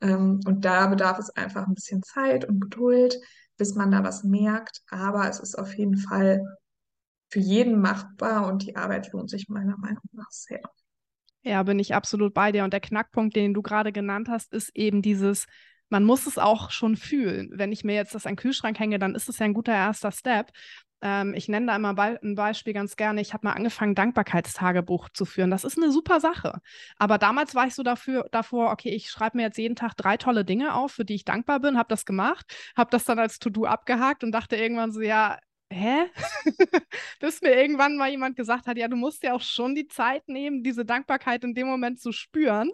Ähm, 0.00 0.40
und 0.46 0.64
da 0.64 0.86
bedarf 0.86 1.18
es 1.18 1.30
einfach 1.30 1.66
ein 1.66 1.74
bisschen 1.74 2.02
Zeit 2.02 2.44
und 2.44 2.60
Geduld, 2.60 3.18
bis 3.56 3.74
man 3.74 3.90
da 3.90 4.04
was 4.04 4.22
merkt. 4.22 4.82
Aber 4.90 5.28
es 5.28 5.40
ist 5.40 5.58
auf 5.58 5.74
jeden 5.74 5.96
Fall 5.96 6.42
für 7.30 7.40
jeden 7.40 7.80
machbar 7.80 8.46
und 8.46 8.66
die 8.66 8.76
Arbeit 8.76 9.10
lohnt 9.12 9.30
sich 9.30 9.48
meiner 9.48 9.78
Meinung 9.78 10.04
nach 10.12 10.30
sehr. 10.30 10.60
Ja, 11.42 11.62
bin 11.62 11.78
ich 11.78 11.94
absolut 11.94 12.34
bei 12.34 12.52
dir. 12.52 12.62
Und 12.62 12.72
der 12.72 12.80
Knackpunkt, 12.80 13.34
den 13.34 13.54
du 13.54 13.62
gerade 13.62 13.90
genannt 13.90 14.28
hast, 14.28 14.52
ist 14.52 14.70
eben 14.76 15.02
dieses, 15.02 15.46
man 15.92 16.04
muss 16.04 16.26
es 16.26 16.38
auch 16.38 16.70
schon 16.70 16.96
fühlen. 16.96 17.50
Wenn 17.52 17.70
ich 17.70 17.84
mir 17.84 17.94
jetzt 17.94 18.14
das 18.14 18.24
an 18.24 18.32
den 18.32 18.36
Kühlschrank 18.36 18.78
hänge, 18.80 18.98
dann 18.98 19.14
ist 19.14 19.28
es 19.28 19.38
ja 19.38 19.44
ein 19.44 19.52
guter 19.52 19.74
erster 19.74 20.10
Step. 20.10 20.50
Ähm, 21.02 21.34
ich 21.34 21.48
nenne 21.48 21.66
da 21.66 21.76
immer 21.76 21.92
Be 21.92 22.18
ein 22.22 22.34
Beispiel 22.34 22.72
ganz 22.72 22.96
gerne. 22.96 23.20
Ich 23.20 23.34
habe 23.34 23.46
mal 23.46 23.52
angefangen, 23.52 23.94
Dankbarkeitstagebuch 23.94 25.10
zu 25.10 25.26
führen. 25.26 25.50
Das 25.50 25.64
ist 25.64 25.76
eine 25.76 25.92
super 25.92 26.18
Sache. 26.18 26.62
Aber 26.96 27.18
damals 27.18 27.54
war 27.54 27.66
ich 27.66 27.74
so 27.74 27.82
dafür, 27.82 28.26
davor, 28.32 28.70
okay, 28.72 28.88
ich 28.88 29.10
schreibe 29.10 29.36
mir 29.36 29.42
jetzt 29.42 29.58
jeden 29.58 29.76
Tag 29.76 29.94
drei 29.94 30.16
tolle 30.16 30.46
Dinge 30.46 30.74
auf, 30.74 30.92
für 30.92 31.04
die 31.04 31.14
ich 31.14 31.26
dankbar 31.26 31.60
bin, 31.60 31.76
habe 31.76 31.90
das 31.90 32.06
gemacht, 32.06 32.46
habe 32.74 32.90
das 32.90 33.04
dann 33.04 33.18
als 33.18 33.38
To-Do 33.38 33.66
abgehakt 33.66 34.24
und 34.24 34.32
dachte 34.32 34.56
irgendwann 34.56 34.92
so, 34.92 35.02
ja, 35.02 35.38
hä? 35.70 36.06
Bis 37.20 37.42
mir 37.42 37.54
irgendwann 37.54 37.98
mal 37.98 38.08
jemand 38.08 38.36
gesagt 38.36 38.66
hat, 38.66 38.78
ja, 38.78 38.88
du 38.88 38.96
musst 38.96 39.22
ja 39.24 39.34
auch 39.34 39.42
schon 39.42 39.74
die 39.74 39.88
Zeit 39.88 40.26
nehmen, 40.28 40.62
diese 40.62 40.86
Dankbarkeit 40.86 41.44
in 41.44 41.54
dem 41.54 41.66
Moment 41.66 42.00
zu 42.00 42.12
spüren. 42.12 42.70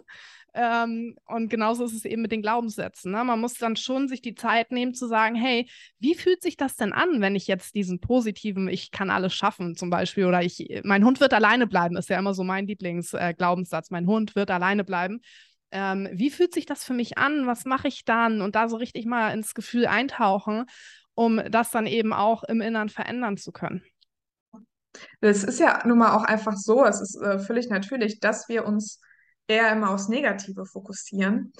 Ähm, 0.53 1.15
und 1.27 1.49
genauso 1.49 1.85
ist 1.85 1.93
es 1.93 2.05
eben 2.05 2.21
mit 2.21 2.31
den 2.31 2.41
Glaubenssätzen. 2.41 3.11
Ne? 3.11 3.23
Man 3.23 3.39
muss 3.39 3.53
dann 3.53 3.75
schon 3.75 4.07
sich 4.07 4.21
die 4.21 4.35
Zeit 4.35 4.71
nehmen 4.71 4.93
zu 4.93 5.07
sagen, 5.07 5.35
hey, 5.35 5.69
wie 5.99 6.15
fühlt 6.15 6.41
sich 6.41 6.57
das 6.57 6.75
denn 6.75 6.93
an, 6.93 7.21
wenn 7.21 7.35
ich 7.35 7.47
jetzt 7.47 7.75
diesen 7.75 7.99
positiven, 7.99 8.67
ich 8.67 8.91
kann 8.91 9.09
alles 9.09 9.33
schaffen 9.33 9.75
zum 9.75 9.89
Beispiel, 9.89 10.25
oder 10.25 10.41
ich, 10.41 10.81
mein 10.83 11.05
Hund 11.05 11.19
wird 11.19 11.33
alleine 11.33 11.67
bleiben, 11.67 11.97
ist 11.97 12.09
ja 12.09 12.17
immer 12.17 12.33
so 12.33 12.43
mein 12.43 12.67
Lieblingsglaubenssatz, 12.67 13.91
äh, 13.91 13.93
mein 13.93 14.07
Hund 14.07 14.35
wird 14.35 14.51
alleine 14.51 14.83
bleiben. 14.83 15.21
Ähm, 15.71 16.09
wie 16.11 16.31
fühlt 16.31 16.53
sich 16.53 16.65
das 16.65 16.83
für 16.83 16.93
mich 16.93 17.17
an? 17.17 17.45
Was 17.45 17.65
mache 17.65 17.87
ich 17.87 18.03
dann? 18.03 18.41
Und 18.41 18.55
da 18.55 18.67
so 18.69 18.77
richtig 18.77 19.05
mal 19.05 19.31
ins 19.31 19.53
Gefühl 19.53 19.85
eintauchen, 19.85 20.65
um 21.13 21.41
das 21.49 21.69
dann 21.69 21.85
eben 21.85 22.11
auch 22.11 22.43
im 22.43 22.61
Innern 22.61 22.89
verändern 22.89 23.37
zu 23.37 23.51
können. 23.51 23.83
Es 25.21 25.43
ist 25.43 25.59
ja 25.59 25.85
nun 25.85 25.99
mal 25.99 26.15
auch 26.15 26.23
einfach 26.23 26.55
so, 26.55 26.83
es 26.85 27.01
ist 27.01 27.21
äh, 27.21 27.37
völlig 27.37 27.69
natürlich, 27.69 28.19
dass 28.19 28.49
wir 28.49 28.65
uns 28.65 28.99
eher 29.49 29.71
immer 29.71 29.91
aufs 29.91 30.07
Negative 30.07 30.65
fokussieren. 30.65 31.51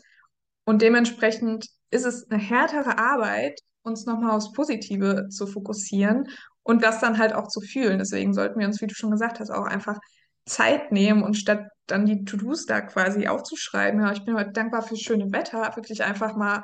Und 0.66 0.82
dementsprechend 0.82 1.68
ist 1.90 2.06
es 2.06 2.30
eine 2.30 2.42
härtere 2.42 2.98
Arbeit, 2.98 3.60
uns 3.82 4.06
nochmal 4.06 4.32
aufs 4.32 4.52
Positive 4.52 5.28
zu 5.30 5.48
fokussieren 5.48 6.28
und 6.64 6.84
das 6.84 7.00
dann 7.00 7.18
halt 7.18 7.34
auch 7.34 7.48
zu 7.48 7.62
fühlen. 7.62 7.98
Deswegen 7.98 8.34
sollten 8.34 8.60
wir 8.60 8.68
uns, 8.68 8.82
wie 8.82 8.88
du 8.88 8.94
schon 8.94 9.12
gesagt 9.12 9.40
hast, 9.40 9.50
auch 9.50 9.66
einfach 9.66 9.98
Zeit 10.46 10.92
nehmen 10.92 11.24
und 11.24 11.36
statt 11.36 11.68
dann 11.88 12.06
die 12.06 12.24
To-Dos 12.24 12.66
da 12.66 12.82
quasi 12.82 13.28
aufzuschreiben, 13.28 14.02
ja, 14.02 14.12
ich 14.12 14.24
bin 14.26 14.36
heute 14.36 14.52
dankbar 14.52 14.84
fürs 14.84 15.02
schöne 15.02 15.32
Wetter, 15.32 15.76
wirklich 15.76 16.04
einfach 16.04 16.36
mal 16.36 16.64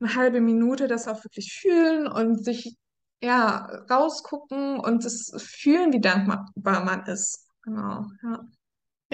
eine 0.00 0.14
halbe 0.16 0.40
Minute 0.40 0.88
das 0.88 1.06
auch 1.06 1.22
wirklich 1.24 1.52
fühlen 1.52 2.08
und 2.08 2.44
sich 2.44 2.76
ja 3.22 3.66
rausgucken 3.90 4.80
und 4.80 5.04
das 5.04 5.30
fühlen, 5.36 5.92
wie 5.92 6.00
dankbar 6.00 6.52
man 6.56 7.06
ist. 7.06 7.48
Genau, 7.62 8.06
ja. 8.22 8.44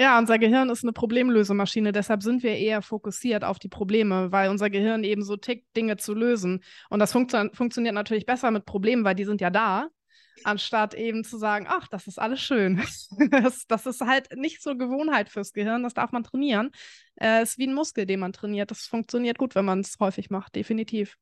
Ja, 0.01 0.19
unser 0.19 0.39
Gehirn 0.39 0.71
ist 0.71 0.83
eine 0.83 0.95
Problemlösemaschine, 0.95 1.93
deshalb 1.93 2.23
sind 2.23 2.43
wir 2.43 2.57
eher 2.57 2.81
fokussiert 2.81 3.45
auf 3.45 3.59
die 3.59 3.69
Probleme, 3.69 4.33
weil 4.33 4.49
unser 4.49 4.71
Gehirn 4.71 5.05
eben 5.05 5.23
so 5.23 5.37
tickt, 5.37 5.77
Dinge 5.77 5.99
zu 5.99 6.15
lösen. 6.15 6.65
Und 6.89 7.01
das 7.01 7.13
funktio 7.13 7.51
funktioniert 7.53 7.95
natürlich 7.95 8.25
besser 8.25 8.51
mit 8.51 8.65
Problemen, 8.65 9.05
weil 9.05 9.15
die 9.15 9.27
sind 9.27 9.43
ja 9.43 9.51
da, 9.51 9.89
anstatt 10.43 10.95
eben 10.95 11.23
zu 11.23 11.37
sagen, 11.37 11.67
ach, 11.69 11.87
das 11.89 12.07
ist 12.07 12.19
alles 12.19 12.41
schön. 12.41 12.83
das, 13.31 13.67
das 13.67 13.85
ist 13.85 14.01
halt 14.01 14.35
nicht 14.35 14.63
so 14.63 14.75
Gewohnheit 14.75 15.29
fürs 15.29 15.53
Gehirn, 15.53 15.83
das 15.83 15.93
darf 15.93 16.13
man 16.13 16.25
trainieren. 16.25 16.71
Es 17.17 17.27
äh, 17.27 17.43
ist 17.43 17.59
wie 17.59 17.67
ein 17.67 17.75
Muskel, 17.75 18.07
den 18.07 18.21
man 18.21 18.33
trainiert. 18.33 18.71
Das 18.71 18.87
funktioniert 18.87 19.37
gut, 19.37 19.55
wenn 19.55 19.67
man 19.67 19.81
es 19.81 19.99
häufig 20.01 20.31
macht, 20.31 20.57
definitiv. 20.57 21.19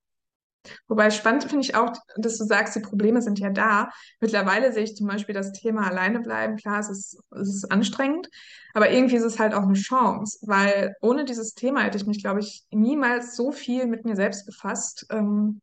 Wobei 0.86 1.10
spannend 1.10 1.44
finde 1.44 1.60
ich 1.60 1.74
auch, 1.74 1.92
dass 2.16 2.38
du 2.38 2.44
sagst, 2.44 2.76
die 2.76 2.80
Probleme 2.80 3.22
sind 3.22 3.38
ja 3.38 3.50
da. 3.50 3.90
Mittlerweile 4.20 4.72
sehe 4.72 4.84
ich 4.84 4.96
zum 4.96 5.06
Beispiel 5.06 5.34
das 5.34 5.52
Thema 5.52 5.86
alleine 5.86 6.20
bleiben. 6.20 6.56
Klar, 6.56 6.80
es 6.80 6.88
ist, 6.88 7.18
es 7.30 7.48
ist 7.48 7.72
anstrengend, 7.72 8.28
aber 8.74 8.90
irgendwie 8.90 9.16
ist 9.16 9.24
es 9.24 9.38
halt 9.38 9.54
auch 9.54 9.62
eine 9.62 9.74
Chance, 9.74 10.38
weil 10.42 10.94
ohne 11.00 11.24
dieses 11.24 11.54
Thema 11.54 11.82
hätte 11.82 11.98
ich 11.98 12.06
mich, 12.06 12.22
glaube 12.22 12.40
ich, 12.40 12.64
niemals 12.70 13.36
so 13.36 13.52
viel 13.52 13.86
mit 13.86 14.04
mir 14.04 14.16
selbst 14.16 14.46
befasst. 14.46 15.06
Ähm, 15.10 15.60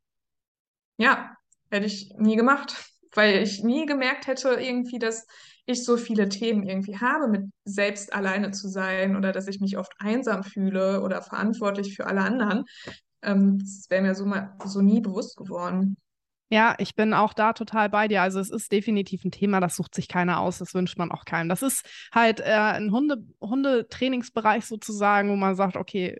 ja, 0.97 1.35
hätte 1.69 1.85
ich 1.85 2.11
nie 2.17 2.35
gemacht, 2.35 2.91
weil 3.13 3.41
ich 3.43 3.63
nie 3.63 3.85
gemerkt 3.85 4.27
hätte 4.27 4.49
irgendwie, 4.49 4.99
dass 4.99 5.25
ich 5.65 5.83
so 5.83 5.97
viele 5.97 6.29
Themen 6.29 6.63
irgendwie 6.63 6.97
habe, 6.99 7.27
mit 7.27 7.45
selbst 7.63 8.13
alleine 8.13 8.51
zu 8.51 8.67
sein 8.67 9.15
oder 9.15 9.31
dass 9.31 9.47
ich 9.47 9.59
mich 9.59 9.77
oft 9.77 9.93
einsam 9.97 10.43
fühle 10.43 11.01
oder 11.01 11.21
verantwortlich 11.21 11.95
für 11.95 12.05
alle 12.05 12.21
anderen. 12.21 12.65
Ähm, 13.25 13.59
das 13.59 13.89
wäre 13.89 14.01
mir 14.01 14.15
so, 14.15 14.25
mal, 14.25 14.55
so 14.65 14.81
nie 14.81 15.01
bewusst 15.01 15.35
geworden. 15.37 15.97
Ja, 16.49 16.75
ich 16.77 16.95
bin 16.95 17.13
auch 17.13 17.33
da 17.33 17.53
total 17.53 17.89
bei 17.89 18.07
dir. 18.07 18.21
Also 18.21 18.39
es 18.39 18.51
ist 18.51 18.71
definitiv 18.71 19.25
ein 19.25 19.31
Thema, 19.31 19.59
das 19.59 19.75
sucht 19.75 19.95
sich 19.95 20.07
keiner 20.07 20.39
aus, 20.39 20.59
das 20.59 20.75
wünscht 20.75 20.97
man 20.97 21.11
auch 21.11 21.25
keinem. 21.25 21.49
Das 21.49 21.63
ist 21.63 21.83
halt 22.13 22.39
äh, 22.39 22.53
ein 22.53 22.91
Hunde, 22.91 23.25
Hundetrainingsbereich 23.41 24.65
sozusagen, 24.65 25.29
wo 25.29 25.35
man 25.35 25.55
sagt, 25.55 25.75
okay, 25.75 26.17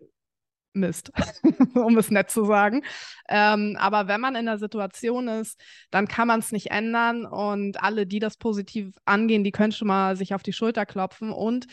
Mist, 0.74 1.12
um 1.76 1.98
es 1.98 2.12
nett 2.12 2.30
zu 2.30 2.44
sagen. 2.44 2.84
Ähm, 3.30 3.78
aber 3.80 4.08
wenn 4.08 4.20
man 4.20 4.36
in 4.36 4.46
der 4.46 4.58
Situation 4.58 5.28
ist, 5.28 5.62
dann 5.90 6.08
kann 6.08 6.28
man 6.28 6.40
es 6.40 6.52
nicht 6.52 6.72
ändern 6.72 7.26
und 7.26 7.82
alle, 7.82 8.06
die 8.06 8.20
das 8.20 8.38
positiv 8.38 8.94
angehen, 9.06 9.44
die 9.44 9.52
können 9.52 9.72
schon 9.72 9.88
mal 9.88 10.18
sich 10.18 10.34
auf 10.34 10.44
die 10.44 10.54
Schulter 10.54 10.86
klopfen 10.86 11.32
und 11.32 11.68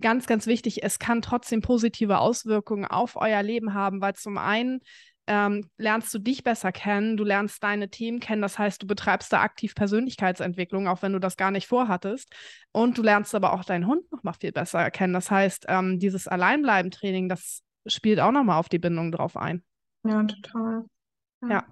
ganz, 0.00 0.26
ganz 0.26 0.46
wichtig, 0.46 0.82
es 0.82 0.98
kann 0.98 1.22
trotzdem 1.22 1.62
positive 1.62 2.18
Auswirkungen 2.18 2.84
auf 2.84 3.16
euer 3.16 3.42
Leben 3.42 3.74
haben, 3.74 4.00
weil 4.00 4.14
zum 4.14 4.38
einen 4.38 4.80
ähm, 5.26 5.68
lernst 5.76 6.14
du 6.14 6.18
dich 6.18 6.44
besser 6.44 6.70
kennen, 6.70 7.16
du 7.16 7.24
lernst 7.24 7.62
deine 7.62 7.88
Themen 7.88 8.20
kennen, 8.20 8.42
das 8.42 8.58
heißt, 8.58 8.82
du 8.82 8.86
betreibst 8.86 9.32
da 9.32 9.40
aktiv 9.40 9.74
Persönlichkeitsentwicklung, 9.74 10.86
auch 10.86 11.02
wenn 11.02 11.12
du 11.12 11.18
das 11.18 11.36
gar 11.36 11.50
nicht 11.50 11.66
vorhattest. 11.66 12.32
Und 12.72 12.96
du 12.96 13.02
lernst 13.02 13.34
aber 13.34 13.52
auch 13.52 13.64
deinen 13.64 13.86
Hund 13.86 14.10
noch 14.12 14.22
mal 14.22 14.34
viel 14.34 14.52
besser 14.52 14.90
kennen. 14.90 15.12
Das 15.12 15.30
heißt, 15.30 15.66
ähm, 15.68 15.98
dieses 15.98 16.28
Alleinbleiben-Training, 16.28 17.28
das 17.28 17.62
spielt 17.86 18.20
auch 18.20 18.30
noch 18.30 18.44
mal 18.44 18.58
auf 18.58 18.68
die 18.68 18.78
Bindung 18.78 19.10
drauf 19.10 19.36
ein. 19.36 19.64
Ja, 20.04 20.22
total. 20.22 20.84
ja. 21.42 21.48
ja. 21.48 21.64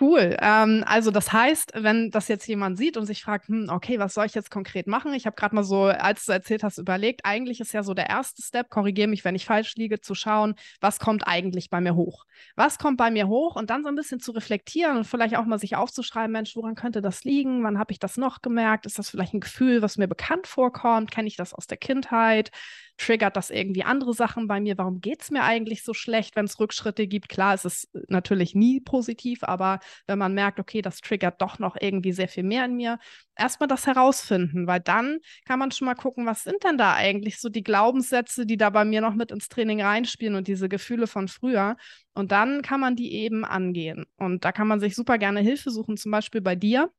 Cool. 0.00 0.36
Ähm, 0.40 0.84
also 0.86 1.10
das 1.10 1.32
heißt, 1.32 1.72
wenn 1.74 2.10
das 2.10 2.28
jetzt 2.28 2.46
jemand 2.46 2.78
sieht 2.78 2.96
und 2.96 3.04
sich 3.04 3.22
fragt, 3.22 3.48
hm, 3.48 3.68
okay, 3.68 3.98
was 3.98 4.14
soll 4.14 4.24
ich 4.24 4.34
jetzt 4.34 4.50
konkret 4.50 4.86
machen? 4.86 5.12
Ich 5.12 5.26
habe 5.26 5.36
gerade 5.36 5.54
mal 5.54 5.64
so, 5.64 5.84
als 5.84 6.24
du 6.24 6.32
erzählt 6.32 6.62
hast, 6.62 6.78
überlegt, 6.78 7.22
eigentlich 7.24 7.60
ist 7.60 7.72
ja 7.72 7.82
so 7.82 7.92
der 7.92 8.08
erste 8.08 8.42
Step, 8.42 8.70
korrigiere 8.70 9.08
mich, 9.08 9.24
wenn 9.24 9.34
ich 9.34 9.44
falsch 9.44 9.74
liege, 9.76 10.00
zu 10.00 10.14
schauen, 10.14 10.54
was 10.80 10.98
kommt 10.98 11.26
eigentlich 11.26 11.68
bei 11.68 11.80
mir 11.80 11.94
hoch? 11.94 12.24
Was 12.56 12.78
kommt 12.78 12.96
bei 12.96 13.10
mir 13.10 13.28
hoch? 13.28 13.54
Und 13.56 13.68
dann 13.70 13.82
so 13.82 13.88
ein 13.88 13.94
bisschen 13.94 14.20
zu 14.20 14.32
reflektieren 14.32 14.96
und 14.96 15.04
vielleicht 15.04 15.36
auch 15.36 15.44
mal 15.44 15.58
sich 15.58 15.76
aufzuschreiben, 15.76 16.32
Mensch, 16.32 16.56
woran 16.56 16.74
könnte 16.74 17.02
das 17.02 17.24
liegen? 17.24 17.62
Wann 17.62 17.78
habe 17.78 17.92
ich 17.92 17.98
das 17.98 18.16
noch 18.16 18.40
gemerkt? 18.40 18.86
Ist 18.86 18.98
das 18.98 19.10
vielleicht 19.10 19.34
ein 19.34 19.40
Gefühl, 19.40 19.82
was 19.82 19.98
mir 19.98 20.08
bekannt 20.08 20.46
vorkommt? 20.46 21.10
Kenne 21.10 21.28
ich 21.28 21.36
das 21.36 21.52
aus 21.52 21.66
der 21.66 21.76
Kindheit? 21.76 22.50
Triggert 22.96 23.36
das 23.36 23.50
irgendwie 23.50 23.82
andere 23.84 24.14
Sachen 24.14 24.46
bei 24.46 24.60
mir? 24.60 24.78
Warum 24.78 25.00
geht 25.00 25.22
es 25.22 25.30
mir 25.30 25.42
eigentlich 25.42 25.82
so 25.82 25.94
schlecht, 25.94 26.36
wenn 26.36 26.44
es 26.44 26.60
Rückschritte 26.60 27.06
gibt? 27.06 27.28
Klar, 27.28 27.54
es 27.54 27.64
ist 27.64 27.88
natürlich 28.08 28.54
nie 28.54 28.80
positiv, 28.80 29.42
aber 29.42 29.80
wenn 30.06 30.18
man 30.18 30.34
merkt, 30.34 30.60
okay, 30.60 30.82
das 30.82 31.00
triggert 31.00 31.40
doch 31.42 31.58
noch 31.58 31.76
irgendwie 31.80 32.12
sehr 32.12 32.28
viel 32.28 32.44
mehr 32.44 32.64
in 32.64 32.76
mir, 32.76 32.98
erstmal 33.36 33.68
das 33.68 33.86
herausfinden, 33.86 34.66
weil 34.66 34.80
dann 34.80 35.18
kann 35.46 35.58
man 35.58 35.70
schon 35.70 35.86
mal 35.86 35.94
gucken, 35.94 36.26
was 36.26 36.44
sind 36.44 36.62
denn 36.64 36.78
da 36.78 36.94
eigentlich 36.94 37.40
so 37.40 37.48
die 37.48 37.62
Glaubenssätze, 37.64 38.46
die 38.46 38.56
da 38.56 38.70
bei 38.70 38.84
mir 38.84 39.00
noch 39.00 39.14
mit 39.14 39.30
ins 39.30 39.48
Training 39.48 39.82
reinspielen 39.82 40.34
und 40.36 40.48
diese 40.48 40.68
Gefühle 40.68 41.06
von 41.06 41.28
früher. 41.28 41.76
Und 42.14 42.32
dann 42.32 42.62
kann 42.62 42.80
man 42.80 42.96
die 42.96 43.12
eben 43.14 43.44
angehen. 43.44 44.06
Und 44.16 44.44
da 44.44 44.52
kann 44.52 44.68
man 44.68 44.80
sich 44.80 44.94
super 44.94 45.18
gerne 45.18 45.40
Hilfe 45.40 45.70
suchen, 45.70 45.96
zum 45.96 46.12
Beispiel 46.12 46.40
bei 46.40 46.56
dir. 46.56 46.90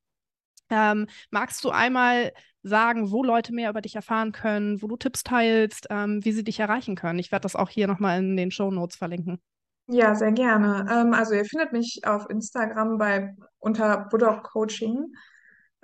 Ähm, 0.70 1.08
magst 1.32 1.64
du 1.64 1.70
einmal 1.70 2.32
sagen, 2.64 3.12
wo 3.12 3.24
Leute 3.24 3.54
mehr 3.54 3.70
über 3.70 3.82
dich 3.82 3.96
erfahren 3.96 4.32
können, 4.32 4.82
wo 4.82 4.88
du 4.88 4.96
Tipps 4.96 5.24
teilst, 5.24 5.88
ähm, 5.90 6.24
wie 6.24 6.32
sie 6.32 6.44
dich 6.44 6.60
erreichen 6.60 6.96
können? 6.96 7.20
Ich 7.20 7.32
werde 7.32 7.44
das 7.44 7.56
auch 7.56 7.70
hier 7.70 7.88
nochmal 7.88 8.20
in 8.20 8.38
den 8.38 8.52
Show 8.52 8.72
Notes 8.72 8.96
verlinken. 8.96 9.42
Ja, 9.88 10.16
sehr 10.16 10.32
gerne. 10.32 10.86
Ähm, 10.90 11.14
also 11.14 11.34
ihr 11.34 11.46
findet 11.46 11.74
mich 11.74 12.02
auf 12.06 12.30
Instagram 12.30 12.98
bei 12.98 13.36
unter 13.60 14.08
Budok 14.10 14.44
Coaching. 14.44 15.14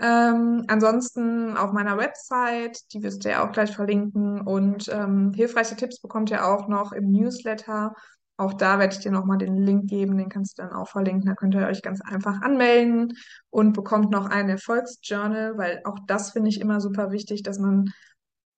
Ähm, 0.02 0.64
ansonsten 0.70 1.58
auf 1.58 1.74
meiner 1.74 1.98
Website, 1.98 2.80
die 2.94 3.04
wirst 3.04 3.26
du 3.26 3.30
ja 3.30 3.46
auch 3.46 3.52
gleich 3.52 3.76
verlinken. 3.76 4.40
Und 4.40 4.88
ähm, 4.88 5.34
hilfreiche 5.34 5.76
Tipps 5.76 6.00
bekommt 6.00 6.32
ihr 6.32 6.46
auch 6.46 6.70
noch 6.70 6.94
im 6.94 7.12
Newsletter. 7.12 7.94
Auch 8.40 8.54
da 8.54 8.80
werde 8.80 8.94
ich 8.96 9.02
dir 9.02 9.12
nochmal 9.12 9.38
den 9.38 9.58
Link 9.58 9.90
geben, 9.90 10.18
den 10.18 10.30
kannst 10.30 10.58
du 10.58 10.62
dann 10.62 10.72
auch 10.72 10.88
verlinken. 10.88 11.26
Da 11.26 11.36
könnt 11.36 11.56
ihr 11.56 11.68
euch 11.68 11.82
ganz 11.82 12.00
einfach 12.00 12.42
anmelden 12.42 13.12
und 13.50 13.74
bekommt 13.74 14.12
noch 14.12 14.28
ein 14.28 14.48
Erfolgsjournal, 14.48 15.58
weil 15.58 15.82
auch 15.84 15.98
das 16.08 16.32
finde 16.32 16.50
ich 16.50 16.62
immer 16.62 16.80
super 16.80 17.12
wichtig, 17.12 17.44
dass 17.44 17.60
man 17.60 17.92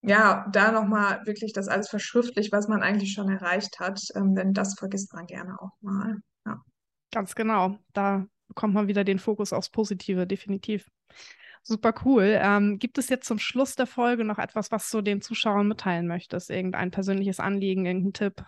ja 0.04 0.48
da 0.52 0.72
nochmal 0.72 1.26
wirklich 1.26 1.52
das 1.54 1.68
alles 1.68 1.90
verschriftlicht, 1.90 2.52
was 2.52 2.68
man 2.68 2.84
eigentlich 2.84 3.14
schon 3.14 3.28
erreicht 3.28 3.80
hat, 3.80 4.00
ähm, 4.14 4.36
denn 4.36 4.54
das 4.54 4.76
vergisst 4.78 5.16
man 5.16 5.26
gerne 5.26 5.60
auch 5.60 5.72
mal. 5.82 6.18
Ja. 6.46 6.62
Ganz 7.12 7.34
genau. 7.34 7.80
Da 7.94 8.28
bekommt 8.50 8.76
man 8.76 8.88
wieder 8.88 9.04
den 9.04 9.18
Fokus 9.18 9.52
aufs 9.52 9.72
Positive, 9.72 10.28
definitiv. 10.28 10.92
Super 11.64 11.96
cool. 12.06 12.38
Ähm, 12.40 12.78
gibt 12.78 13.00
es 13.00 13.10
jetzt 13.10 13.26
zum 13.26 13.40
Schluss 13.40 13.76
der 13.76 13.88
Folge 13.88 14.26
noch 14.26 14.38
etwas, 14.38 14.72
was 14.72 14.92
du 14.92 15.02
den 15.02 15.24
Zuschauern 15.24 15.68
mitteilen 15.68 16.06
möchtest? 16.06 16.52
Irgendein 16.52 16.92
persönliches 16.92 17.40
Anliegen, 17.40 17.88
irgendein 17.88 18.14
Tipp? 18.14 18.46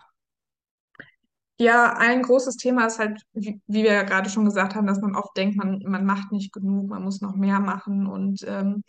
Ja, 1.56 1.94
ein 1.96 2.22
großes 2.22 2.56
Thema 2.56 2.86
ist 2.86 2.98
halt, 2.98 3.22
wie, 3.32 3.60
wie 3.66 3.84
wir 3.84 3.92
ja 3.92 4.02
gerade 4.02 4.28
schon 4.28 4.44
gesagt 4.44 4.74
haben, 4.74 4.86
dass 4.88 5.00
man 5.00 5.14
oft 5.14 5.36
denkt, 5.36 5.56
man, 5.56 5.78
man 5.86 6.04
macht 6.04 6.32
nicht 6.32 6.52
genug, 6.52 6.88
man 6.88 7.02
muss 7.02 7.20
noch 7.20 7.36
mehr 7.36 7.60
machen. 7.60 8.06
Und 8.06 8.44
ähm, 8.46 8.82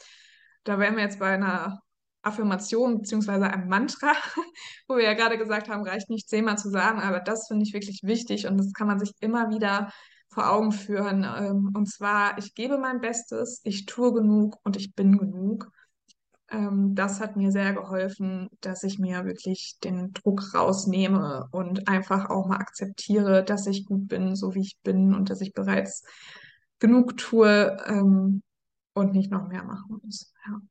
da 0.63 0.80
wären 0.80 0.95
wir 0.95 1.04
jetzt 1.04 1.19
bei 1.19 1.36
einer 1.36 1.82
Affirmation 2.23 2.97
beziehungsweise 2.97 3.45
einem 3.45 3.67
Mantra, 3.69 4.13
wo 4.88 4.97
wir 4.97 5.04
ja 5.04 5.13
gerade 5.13 5.38
gesagt 5.38 5.69
haben, 5.69 5.84
reicht 5.84 6.10
nicht 6.10 6.28
zehnmal 6.28 6.58
zu 6.58 6.69
sagen, 6.69 6.99
aber 7.01 7.19
das 7.19 7.47
finde 7.47 7.65
ich 7.65 7.73
wirklich 7.73 8.01
wichtig 8.04 8.47
und 8.47 8.58
das 8.58 8.73
kann 8.73 8.88
man 8.88 8.99
sich 8.99 9.12
immer 9.19 9.49
wieder 9.51 9.91
vor 10.30 10.49
Augen 10.49 10.71
führen. 10.71 11.23
Ähm, 11.23 11.71
und 11.75 11.88
zwar, 11.88 12.38
ich 12.39 12.56
gebe 12.56 12.80
mein 12.80 12.99
Bestes, 12.99 13.62
ich 13.63 13.86
tue 13.86 14.12
genug 14.12 14.58
und 14.63 14.75
ich 14.75 14.95
bin 14.95 15.17
genug 15.17 15.69
ähm, 16.52 16.94
das 16.96 17.20
hat 17.20 17.36
mir 17.36 17.52
sehr 17.52 17.74
geholfen, 17.74 18.50
dass 18.62 18.84
ich 18.84 19.00
mir 19.00 19.26
wirklich 19.26 19.78
den 19.84 20.14
Druck 20.14 20.54
rausnehme 20.54 21.48
und 21.52 21.88
einfach 21.88 22.30
auch 22.30 22.48
mal 22.48 22.58
akzeptiere, 22.58 23.44
dass 23.44 23.68
ich 23.68 23.86
gut 23.86 24.08
bin, 24.08 24.36
so 24.36 24.54
wie 24.54 24.62
ich 24.62 24.78
bin 24.84 25.14
und 25.16 25.30
dass 25.30 25.42
ich 25.42 25.54
bereits 25.54 26.04
genug 26.80 27.18
tue 27.18 27.78
ähm, 27.88 28.44
und 28.94 29.14
nicht 29.14 29.32
noch 29.32 29.48
mehr 29.48 29.64
machen 29.64 30.00
muss. 30.04 30.34
Ja. 30.48 30.62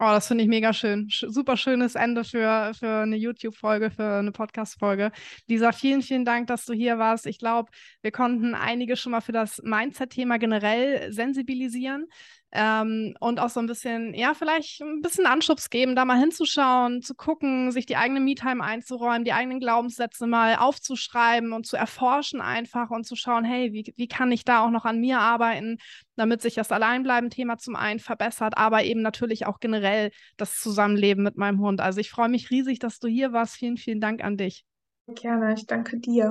Oh, 0.00 0.06
das 0.06 0.26
finde 0.26 0.42
ich 0.42 0.50
mega 0.50 0.72
schön. 0.72 1.08
Sch 1.08 1.24
super 1.28 1.56
schönes 1.56 1.94
Ende 1.94 2.24
für, 2.24 2.72
für 2.74 3.02
eine 3.02 3.16
YouTube-Folge, 3.16 3.90
für 3.90 4.18
eine 4.18 4.32
Podcast-Folge. 4.32 5.12
Lisa, 5.46 5.70
vielen, 5.70 6.02
vielen 6.02 6.24
Dank, 6.24 6.48
dass 6.48 6.64
du 6.64 6.72
hier 6.72 6.98
warst. 6.98 7.26
Ich 7.26 7.38
glaube, 7.38 7.70
wir 8.02 8.10
konnten 8.10 8.54
einige 8.54 8.96
schon 8.96 9.12
mal 9.12 9.20
für 9.20 9.32
das 9.32 9.62
Mindset-Thema 9.62 10.38
generell 10.38 11.12
sensibilisieren 11.12 12.06
ähm, 12.56 13.16
und 13.18 13.40
auch 13.40 13.50
so 13.50 13.58
ein 13.58 13.66
bisschen, 13.66 14.14
ja, 14.14 14.32
vielleicht 14.32 14.80
ein 14.80 15.00
bisschen 15.02 15.26
Anschubs 15.26 15.70
geben, 15.70 15.96
da 15.96 16.04
mal 16.04 16.18
hinzuschauen, 16.18 17.02
zu 17.02 17.16
gucken, 17.16 17.72
sich 17.72 17.84
die 17.84 17.96
eigene 17.96 18.20
Me-Time 18.20 18.62
einzuräumen, 18.62 19.24
die 19.24 19.32
eigenen 19.32 19.58
Glaubenssätze 19.58 20.28
mal 20.28 20.56
aufzuschreiben 20.56 21.52
und 21.52 21.66
zu 21.66 21.76
erforschen 21.76 22.40
einfach 22.40 22.90
und 22.90 23.04
zu 23.04 23.16
schauen, 23.16 23.44
hey, 23.44 23.72
wie, 23.72 23.92
wie 23.96 24.06
kann 24.06 24.30
ich 24.30 24.44
da 24.44 24.64
auch 24.64 24.70
noch 24.70 24.84
an 24.84 25.00
mir 25.00 25.18
arbeiten, 25.18 25.78
damit 26.14 26.42
sich 26.42 26.54
das 26.54 26.70
Alleinbleiben-Thema 26.70 27.58
zum 27.58 27.74
einen 27.74 27.98
verbessert, 27.98 28.56
aber 28.56 28.84
eben 28.84 29.02
natürlich 29.02 29.46
auch 29.46 29.58
generell 29.58 30.12
das 30.36 30.60
Zusammenleben 30.60 31.24
mit 31.24 31.36
meinem 31.36 31.58
Hund. 31.58 31.80
Also 31.80 31.98
ich 31.98 32.10
freue 32.10 32.28
mich 32.28 32.50
riesig, 32.50 32.78
dass 32.78 33.00
du 33.00 33.08
hier 33.08 33.32
warst. 33.32 33.56
Vielen, 33.56 33.76
vielen 33.76 34.00
Dank 34.00 34.22
an 34.22 34.36
dich. 34.36 34.64
Gerne, 35.08 35.54
ich 35.54 35.66
danke 35.66 35.98
dir. 35.98 36.30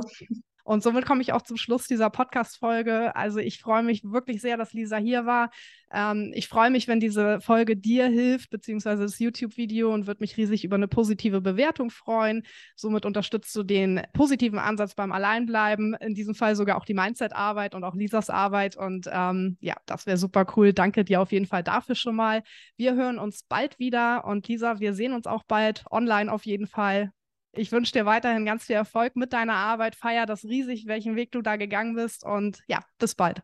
Und 0.63 0.81
somit 0.81 1.05
komme 1.05 1.21
ich 1.21 1.33
auch 1.33 1.41
zum 1.41 1.57
Schluss 1.57 1.87
dieser 1.87 2.09
Podcast-Folge. 2.09 3.15
Also 3.15 3.39
ich 3.39 3.59
freue 3.59 3.83
mich 3.83 4.03
wirklich 4.03 4.41
sehr, 4.41 4.55
dass 4.55 4.73
Lisa 4.73 4.97
hier 4.97 5.25
war. 5.25 5.49
Ähm, 5.91 6.31
ich 6.33 6.47
freue 6.47 6.71
mich, 6.71 6.87
wenn 6.87 7.01
diese 7.01 7.41
Folge 7.41 7.75
dir 7.75 8.07
hilft, 8.07 8.49
beziehungsweise 8.49 9.03
das 9.03 9.19
YouTube-Video 9.19 9.93
und 9.93 10.07
würde 10.07 10.21
mich 10.21 10.37
riesig 10.37 10.63
über 10.63 10.75
eine 10.75 10.87
positive 10.87 11.41
Bewertung 11.41 11.89
freuen. 11.89 12.43
Somit 12.75 13.05
unterstützt 13.05 13.53
du 13.55 13.63
den 13.63 14.01
positiven 14.13 14.57
Ansatz 14.57 14.95
beim 14.95 15.11
Alleinbleiben, 15.11 15.95
in 15.95 16.15
diesem 16.15 16.33
Fall 16.33 16.55
sogar 16.55 16.77
auch 16.77 16.85
die 16.85 16.93
Mindset-Arbeit 16.93 17.75
und 17.75 17.83
auch 17.83 17.95
Lisas 17.95 18.29
Arbeit. 18.29 18.77
Und 18.77 19.09
ähm, 19.11 19.57
ja, 19.59 19.75
das 19.85 20.05
wäre 20.05 20.17
super 20.17 20.45
cool. 20.55 20.71
Danke 20.73 21.03
dir 21.03 21.21
auf 21.21 21.31
jeden 21.33 21.45
Fall 21.45 21.63
dafür 21.63 21.95
schon 21.95 22.15
mal. 22.15 22.41
Wir 22.77 22.95
hören 22.95 23.19
uns 23.19 23.43
bald 23.43 23.79
wieder 23.79 24.25
und 24.25 24.47
Lisa, 24.47 24.79
wir 24.79 24.93
sehen 24.93 25.13
uns 25.13 25.27
auch 25.27 25.43
bald 25.43 25.83
online 25.91 26.31
auf 26.31 26.45
jeden 26.45 26.67
Fall. 26.67 27.11
Ich 27.55 27.71
wünsche 27.71 27.91
dir 27.91 28.05
weiterhin 28.05 28.45
ganz 28.45 28.65
viel 28.65 28.75
Erfolg 28.75 29.15
mit 29.15 29.31
deiner 29.31 29.53
Arbeit. 29.53 29.95
Feier 29.95 30.25
das 30.25 30.43
riesig, 30.43 30.87
welchen 30.87 31.15
Weg 31.15 31.31
du 31.31 31.41
da 31.41 31.55
gegangen 31.55 31.95
bist. 31.95 32.23
Und 32.23 32.63
ja, 32.67 32.79
bis 32.97 33.13
bald. 33.15 33.43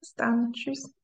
Bis 0.00 0.14
dann. 0.14 0.52
Tschüss. 0.52 0.94